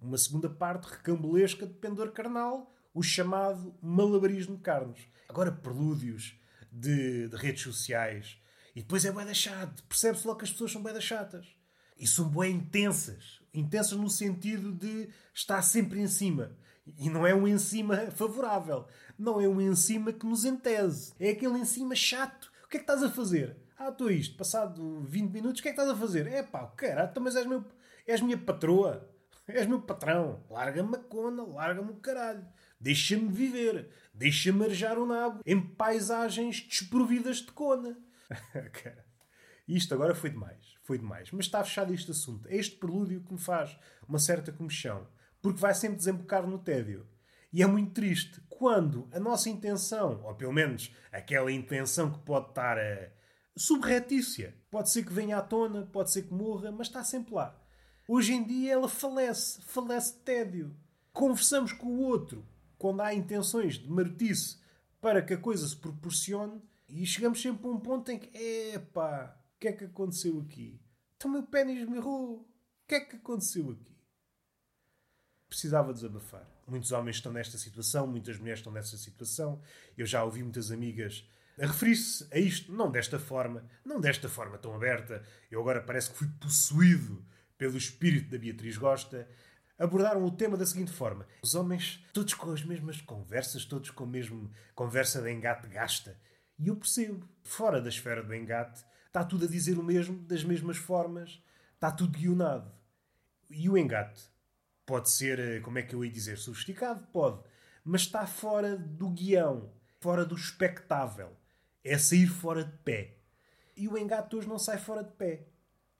Uma 0.00 0.16
segunda 0.16 0.48
parte 0.48 0.92
recambulesca 0.92 1.66
de 1.66 1.74
pendor 1.74 2.12
carnal, 2.12 2.72
o 2.94 3.02
chamado 3.02 3.74
malabarismo 3.82 4.54
de 4.54 4.62
carnes. 4.62 5.00
Agora, 5.28 5.50
prelúdios 5.50 6.38
de, 6.70 7.26
de 7.26 7.36
redes 7.36 7.64
sociais. 7.64 8.40
E 8.74 8.82
depois 8.82 9.04
é 9.04 9.12
bué 9.12 9.32
chato. 9.34 9.82
Percebe-se 9.84 10.26
logo 10.26 10.38
que 10.38 10.44
as 10.44 10.52
pessoas 10.52 10.72
são 10.72 10.82
bué 10.82 10.98
chatas. 11.00 11.46
E 11.98 12.06
são 12.06 12.28
bué 12.28 12.48
intensas. 12.48 13.40
Intensas 13.52 13.98
no 13.98 14.08
sentido 14.08 14.72
de 14.72 15.08
estar 15.34 15.62
sempre 15.62 16.00
em 16.00 16.06
cima. 16.06 16.56
E 16.98 17.10
não 17.10 17.26
é 17.26 17.34
um 17.34 17.46
em 17.46 17.58
cima 17.58 17.96
favorável. 18.10 18.86
Não 19.18 19.40
é 19.40 19.48
um 19.48 19.60
em 19.60 19.74
cima 19.74 20.12
que 20.12 20.26
nos 20.26 20.44
entese. 20.44 21.12
É 21.18 21.30
aquele 21.30 21.58
em 21.58 21.64
cima 21.64 21.94
chato. 21.94 22.50
O 22.64 22.68
que 22.68 22.76
é 22.76 22.80
que 22.80 22.84
estás 22.84 23.02
a 23.02 23.10
fazer? 23.10 23.56
Ah, 23.78 23.88
estou 23.88 24.10
isto. 24.10 24.36
Passado 24.36 25.00
20 25.02 25.30
minutos, 25.30 25.60
o 25.60 25.62
que 25.62 25.68
é 25.68 25.72
que 25.72 25.80
estás 25.80 25.96
a 25.96 25.98
fazer? 25.98 26.26
É 26.26 26.42
pá, 26.42 26.66
caralho, 26.68 27.10
então, 27.10 27.22
mas 27.22 27.34
és, 27.36 27.46
meu, 27.46 27.64
és 28.06 28.20
minha 28.20 28.38
patroa. 28.38 29.08
És 29.48 29.66
meu 29.66 29.80
patrão. 29.80 30.44
Larga-me 30.48 30.94
a 30.94 30.98
cona, 30.98 31.42
larga-me 31.42 31.90
o 31.90 31.96
caralho. 31.96 32.46
Deixa-me 32.80 33.28
viver. 33.28 33.90
Deixa-me 34.14 34.64
arejar 34.64 34.96
o 34.96 35.06
nabo 35.06 35.40
em 35.44 35.60
paisagens 35.60 36.60
desprovidas 36.60 37.38
de 37.38 37.50
cona. 37.50 37.98
Isto 39.68 39.94
agora 39.94 40.14
foi 40.14 40.30
demais. 40.30 40.74
Foi 40.82 40.98
demais. 40.98 41.30
Mas 41.30 41.46
está 41.46 41.62
fechado 41.62 41.94
este 41.94 42.10
assunto. 42.10 42.48
É 42.48 42.56
este 42.56 42.76
prelúdio 42.76 43.22
que 43.22 43.32
me 43.32 43.38
faz 43.38 43.78
uma 44.08 44.18
certa 44.18 44.52
comichão 44.52 45.06
porque 45.42 45.60
vai 45.60 45.74
sempre 45.74 45.96
desembocar 45.96 46.46
no 46.46 46.58
tédio. 46.58 47.06
E 47.52 47.62
é 47.62 47.66
muito 47.66 47.92
triste 47.92 48.40
quando 48.48 49.08
a 49.12 49.18
nossa 49.18 49.48
intenção, 49.48 50.22
ou 50.24 50.34
pelo 50.34 50.52
menos 50.52 50.94
aquela 51.10 51.50
intenção 51.50 52.12
que 52.12 52.18
pode 52.20 52.50
estar 52.50 52.76
subretícia, 53.56 54.54
pode 54.70 54.90
ser 54.90 55.04
que 55.04 55.12
venha 55.12 55.38
à 55.38 55.42
tona, 55.42 55.86
pode 55.86 56.12
ser 56.12 56.22
que 56.22 56.34
morra, 56.34 56.70
mas 56.70 56.86
está 56.86 57.02
sempre 57.02 57.34
lá. 57.34 57.58
Hoje 58.08 58.34
em 58.34 58.44
dia 58.44 58.74
ela 58.74 58.88
falece, 58.88 59.60
falece 59.62 60.14
de 60.14 60.20
tédio. 60.20 60.76
Conversamos 61.12 61.72
com 61.72 61.86
o 61.86 62.02
outro 62.02 62.46
quando 62.78 63.00
há 63.00 63.12
intenções 63.12 63.78
de 63.78 63.88
marotice 63.88 64.58
para 65.00 65.22
que 65.22 65.34
a 65.34 65.38
coisa 65.38 65.66
se 65.66 65.76
proporcione 65.76 66.60
e 66.90 67.06
chegamos 67.06 67.40
sempre 67.40 67.66
a 67.66 67.70
um 67.70 67.80
ponto 67.80 68.10
em 68.10 68.18
que, 68.18 68.36
epá, 68.74 69.36
o 69.56 69.58
que 69.60 69.68
é 69.68 69.72
que 69.72 69.84
aconteceu 69.84 70.40
aqui? 70.40 70.80
Então 71.16 71.30
meu 71.30 71.42
pênis 71.42 71.88
me 71.88 71.96
errou. 71.96 72.40
O 72.40 72.46
que 72.88 72.94
é 72.94 73.00
que 73.00 73.16
aconteceu 73.16 73.70
aqui? 73.70 73.90
precisava 75.50 75.92
desabafar. 75.92 76.48
Muitos 76.66 76.92
homens 76.92 77.16
estão 77.16 77.32
nesta 77.32 77.58
situação, 77.58 78.06
muitas 78.06 78.38
mulheres 78.38 78.60
estão 78.60 78.72
nesta 78.72 78.96
situação. 78.96 79.60
Eu 79.98 80.06
já 80.06 80.22
ouvi 80.22 80.42
muitas 80.42 80.70
amigas 80.70 81.28
a 81.60 81.66
referir-se 81.66 82.26
a 82.32 82.38
isto, 82.38 82.72
não 82.72 82.90
desta 82.90 83.18
forma, 83.18 83.68
não 83.84 84.00
desta 84.00 84.28
forma 84.28 84.56
tão 84.56 84.72
aberta. 84.74 85.22
Eu 85.50 85.60
agora 85.60 85.82
parece 85.82 86.10
que 86.10 86.16
fui 86.16 86.28
possuído 86.40 87.22
pelo 87.58 87.76
espírito 87.76 88.30
da 88.30 88.38
Beatriz 88.38 88.78
Gosta. 88.78 89.28
Abordaram 89.76 90.24
o 90.24 90.30
tema 90.30 90.56
da 90.56 90.64
seguinte 90.64 90.92
forma: 90.92 91.26
os 91.42 91.54
homens, 91.56 92.02
todos 92.12 92.32
com 92.34 92.52
as 92.52 92.64
mesmas 92.64 93.00
conversas, 93.00 93.64
todos 93.64 93.90
com 93.90 94.04
a 94.04 94.06
mesma 94.06 94.48
conversa 94.74 95.20
de 95.20 95.32
engate 95.32 95.68
gasta. 95.68 96.16
E 96.60 96.68
eu 96.68 96.76
percebo, 96.76 97.28
fora 97.42 97.80
da 97.80 97.88
esfera 97.88 98.22
do 98.22 98.32
engate, 98.32 98.84
está 99.08 99.24
tudo 99.24 99.46
a 99.46 99.48
dizer 99.48 99.78
o 99.78 99.82
mesmo, 99.82 100.16
das 100.18 100.44
mesmas 100.44 100.76
formas, 100.76 101.42
está 101.74 101.90
tudo 101.90 102.16
guionado. 102.16 102.70
E 103.48 103.68
o 103.68 103.76
engate 103.76 104.30
Pode 104.90 105.08
ser, 105.08 105.38
eh, 105.38 105.60
como 105.60 105.78
é 105.78 105.82
que 105.82 105.94
eu 105.94 106.04
ia 106.04 106.10
dizer, 106.10 106.36
sofisticado? 106.36 107.06
Pode. 107.12 107.40
Mas 107.84 108.00
está 108.00 108.26
fora 108.26 108.76
do 108.76 109.08
guião, 109.08 109.72
fora 110.00 110.24
do 110.24 110.34
espectável. 110.34 111.36
É 111.84 111.96
sair 111.96 112.26
fora 112.26 112.64
de 112.64 112.76
pé. 112.78 113.16
E 113.76 113.86
o 113.86 113.96
engate 113.96 114.34
hoje 114.34 114.48
não 114.48 114.58
sai 114.58 114.78
fora 114.78 115.04
de 115.04 115.12
pé. 115.12 115.46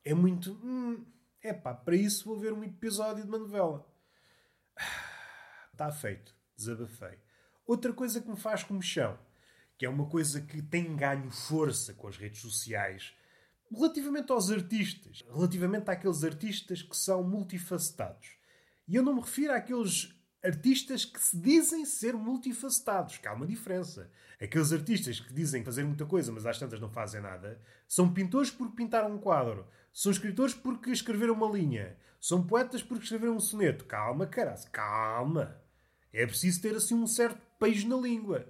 É 0.05 0.13
muito. 0.13 0.55
Hum, 0.65 1.07
é 1.41 1.53
pá, 1.53 1.73
para 1.73 1.95
isso 1.95 2.25
vou 2.25 2.37
ver 2.37 2.53
um 2.53 2.65
episódio 2.65 3.23
de 3.23 3.29
uma 3.29 3.39
novela. 3.39 3.87
Está 5.73 5.93
feito. 5.93 6.35
Desabafei. 6.57 7.17
Outra 7.65 7.93
coisa 7.93 8.21
que 8.21 8.29
me 8.29 8.37
faz 8.37 8.65
comichão, 8.65 9.17
que 9.81 9.87
é 9.87 9.89
uma 9.89 10.05
coisa 10.05 10.43
que 10.43 10.61
tem 10.61 10.95
ganho 10.95 11.31
força 11.31 11.95
com 11.95 12.07
as 12.07 12.19
redes 12.19 12.43
sociais, 12.43 13.15
relativamente 13.75 14.31
aos 14.31 14.51
artistas, 14.51 15.25
relativamente 15.33 15.91
àqueles 15.91 16.23
artistas 16.23 16.83
que 16.83 16.95
são 16.95 17.25
multifacetados. 17.25 18.29
E 18.87 18.95
eu 18.95 19.03
não 19.03 19.15
me 19.15 19.23
refiro 19.23 19.55
àqueles 19.55 20.15
artistas 20.45 21.07
que 21.07 21.19
se 21.19 21.35
dizem 21.35 21.87
ser 21.87 22.13
multifacetados, 22.13 23.17
que 23.17 23.27
há 23.27 23.33
uma 23.33 23.47
diferença. 23.47 24.11
Aqueles 24.39 24.71
artistas 24.71 25.19
que 25.19 25.33
dizem 25.33 25.65
fazer 25.65 25.83
muita 25.83 26.05
coisa, 26.05 26.31
mas 26.31 26.45
às 26.45 26.59
tantas 26.59 26.79
não 26.79 26.91
fazem 26.91 27.23
nada, 27.23 27.59
são 27.89 28.13
pintores 28.13 28.51
porque 28.51 28.77
pintaram 28.77 29.15
um 29.15 29.19
quadro, 29.19 29.67
são 29.95 30.13
escritores 30.13 30.53
porque 30.53 30.91
escreveram 30.91 31.33
uma 31.33 31.49
linha, 31.49 31.97
são 32.21 32.47
poetas 32.47 32.83
porque 32.83 33.05
escreveram 33.05 33.37
um 33.37 33.41
soneto. 33.41 33.87
Calma, 33.87 34.27
caralho, 34.27 34.61
calma. 34.71 35.59
É 36.13 36.27
preciso 36.27 36.61
ter 36.61 36.77
assim 36.77 36.95
um 36.95 37.07
certo 37.07 37.41
peixe 37.59 37.89
na 37.89 37.97
língua. 37.97 38.47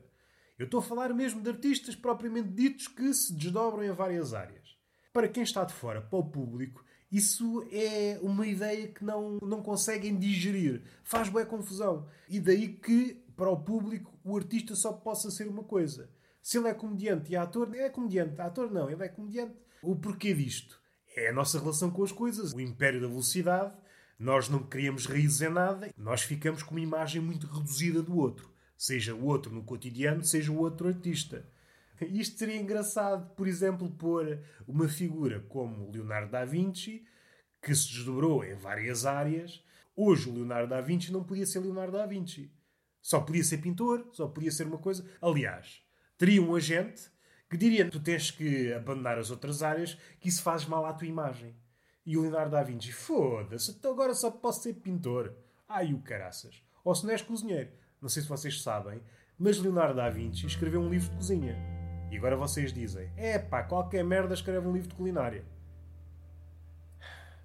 Eu 0.60 0.66
estou 0.66 0.80
a 0.80 0.82
falar 0.82 1.14
mesmo 1.14 1.40
de 1.40 1.48
artistas 1.48 1.96
propriamente 1.96 2.50
ditos 2.50 2.86
que 2.86 3.14
se 3.14 3.32
desdobram 3.32 3.82
em 3.82 3.92
várias 3.92 4.34
áreas. 4.34 4.76
Para 5.10 5.26
quem 5.26 5.42
está 5.42 5.64
de 5.64 5.72
fora, 5.72 6.02
para 6.02 6.18
o 6.18 6.30
público, 6.30 6.84
isso 7.10 7.66
é 7.72 8.18
uma 8.20 8.46
ideia 8.46 8.88
que 8.88 9.02
não, 9.02 9.38
não 9.40 9.62
conseguem 9.62 10.18
digerir. 10.18 10.82
Faz 11.02 11.30
boa 11.30 11.46
confusão. 11.46 12.06
E 12.28 12.38
daí 12.38 12.74
que, 12.74 13.24
para 13.34 13.48
o 13.48 13.56
público, 13.56 14.20
o 14.22 14.36
artista 14.36 14.74
só 14.74 14.92
possa 14.92 15.30
ser 15.30 15.48
uma 15.48 15.64
coisa. 15.64 16.10
Se 16.42 16.58
ele 16.58 16.68
é 16.68 16.74
comediante 16.74 17.32
e 17.32 17.36
ator, 17.36 17.74
é 17.74 17.88
comediante. 17.88 18.38
Ator 18.38 18.70
não, 18.70 18.90
ele 18.90 19.02
é 19.02 19.08
comediante. 19.08 19.56
O 19.82 19.96
porquê 19.96 20.34
disto? 20.34 20.78
É 21.16 21.30
a 21.30 21.32
nossa 21.32 21.58
relação 21.58 21.90
com 21.90 22.04
as 22.04 22.12
coisas. 22.12 22.52
O 22.52 22.60
império 22.60 23.00
da 23.00 23.08
velocidade. 23.08 23.72
Nós 24.18 24.50
não 24.50 24.62
criamos 24.62 25.06
raízes 25.06 25.40
em 25.40 25.48
nada. 25.48 25.88
Nós 25.96 26.20
ficamos 26.20 26.62
com 26.62 26.72
uma 26.72 26.82
imagem 26.82 27.22
muito 27.22 27.46
reduzida 27.46 28.02
do 28.02 28.14
outro. 28.18 28.49
Seja 28.80 29.14
o 29.14 29.26
outro 29.26 29.52
no 29.52 29.62
cotidiano, 29.62 30.24
seja 30.24 30.50
o 30.50 30.58
outro 30.58 30.88
artista. 30.88 31.46
Isto 32.00 32.38
seria 32.38 32.56
engraçado, 32.56 33.28
por 33.34 33.46
exemplo, 33.46 33.90
pôr 33.90 34.42
uma 34.66 34.88
figura 34.88 35.40
como 35.50 35.90
Leonardo 35.90 36.32
da 36.32 36.46
Vinci, 36.46 37.04
que 37.60 37.74
se 37.74 37.88
desdobrou 37.88 38.42
em 38.42 38.54
várias 38.54 39.04
áreas. 39.04 39.62
Hoje 39.94 40.30
o 40.30 40.32
Leonardo 40.32 40.70
da 40.70 40.80
Vinci 40.80 41.12
não 41.12 41.22
podia 41.22 41.44
ser 41.44 41.60
Leonardo 41.60 41.98
da 41.98 42.06
Vinci. 42.06 42.50
Só 43.02 43.20
podia 43.20 43.44
ser 43.44 43.58
pintor, 43.58 44.08
só 44.14 44.26
podia 44.26 44.50
ser 44.50 44.66
uma 44.66 44.78
coisa. 44.78 45.04
Aliás, 45.20 45.82
teria 46.16 46.40
um 46.40 46.54
agente 46.54 47.02
que 47.50 47.58
diria: 47.58 47.90
tu 47.90 48.00
tens 48.00 48.30
que 48.30 48.72
abandonar 48.72 49.18
as 49.18 49.30
outras 49.30 49.62
áreas, 49.62 49.92
que 50.18 50.30
isso 50.30 50.42
faz 50.42 50.64
mal 50.64 50.86
à 50.86 50.94
tua 50.94 51.06
imagem. 51.06 51.54
E 52.06 52.16
o 52.16 52.22
Leonardo 52.22 52.52
da 52.52 52.62
Vinci, 52.62 52.92
foda-se, 52.92 53.72
então 53.72 53.92
agora 53.92 54.14
só 54.14 54.30
posso 54.30 54.62
ser 54.62 54.72
pintor. 54.72 55.36
Ai 55.68 55.92
o 55.92 56.00
caraças. 56.00 56.64
Ou 56.82 56.94
se 56.94 57.04
não 57.04 57.12
és 57.12 57.20
cozinheiro. 57.20 57.78
Não 58.00 58.08
sei 58.08 58.22
se 58.22 58.28
vocês 58.28 58.62
sabem, 58.62 59.02
mas 59.38 59.58
Leonardo 59.58 59.94
da 59.94 60.08
Vinci 60.08 60.46
escreveu 60.46 60.80
um 60.80 60.88
livro 60.88 61.10
de 61.10 61.16
cozinha. 61.16 61.56
E 62.10 62.16
agora 62.16 62.36
vocês 62.36 62.72
dizem: 62.72 63.10
é 63.16 63.38
pá, 63.38 63.62
qualquer 63.62 64.02
merda 64.02 64.34
escreve 64.34 64.66
um 64.66 64.72
livro 64.72 64.88
de 64.88 64.94
culinária. 64.94 65.44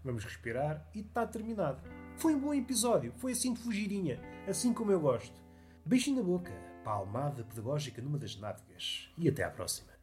Vamos 0.04 0.24
respirar 0.24 0.88
e 0.94 1.00
está 1.00 1.26
terminado. 1.26 1.82
Foi 2.18 2.36
um 2.36 2.40
bom 2.40 2.54
episódio, 2.54 3.12
foi 3.18 3.32
assim 3.32 3.54
de 3.54 3.60
fugirinha, 3.60 4.20
assim 4.48 4.74
como 4.74 4.92
eu 4.92 5.00
gosto. 5.00 5.40
Beijinho 5.86 6.18
na 6.18 6.24
boca, 6.24 6.52
palmada 6.84 7.44
pedagógica 7.44 8.02
numa 8.02 8.18
das 8.18 8.36
nádegas. 8.38 9.12
E 9.18 9.28
até 9.28 9.44
à 9.44 9.50
próxima. 9.50 9.95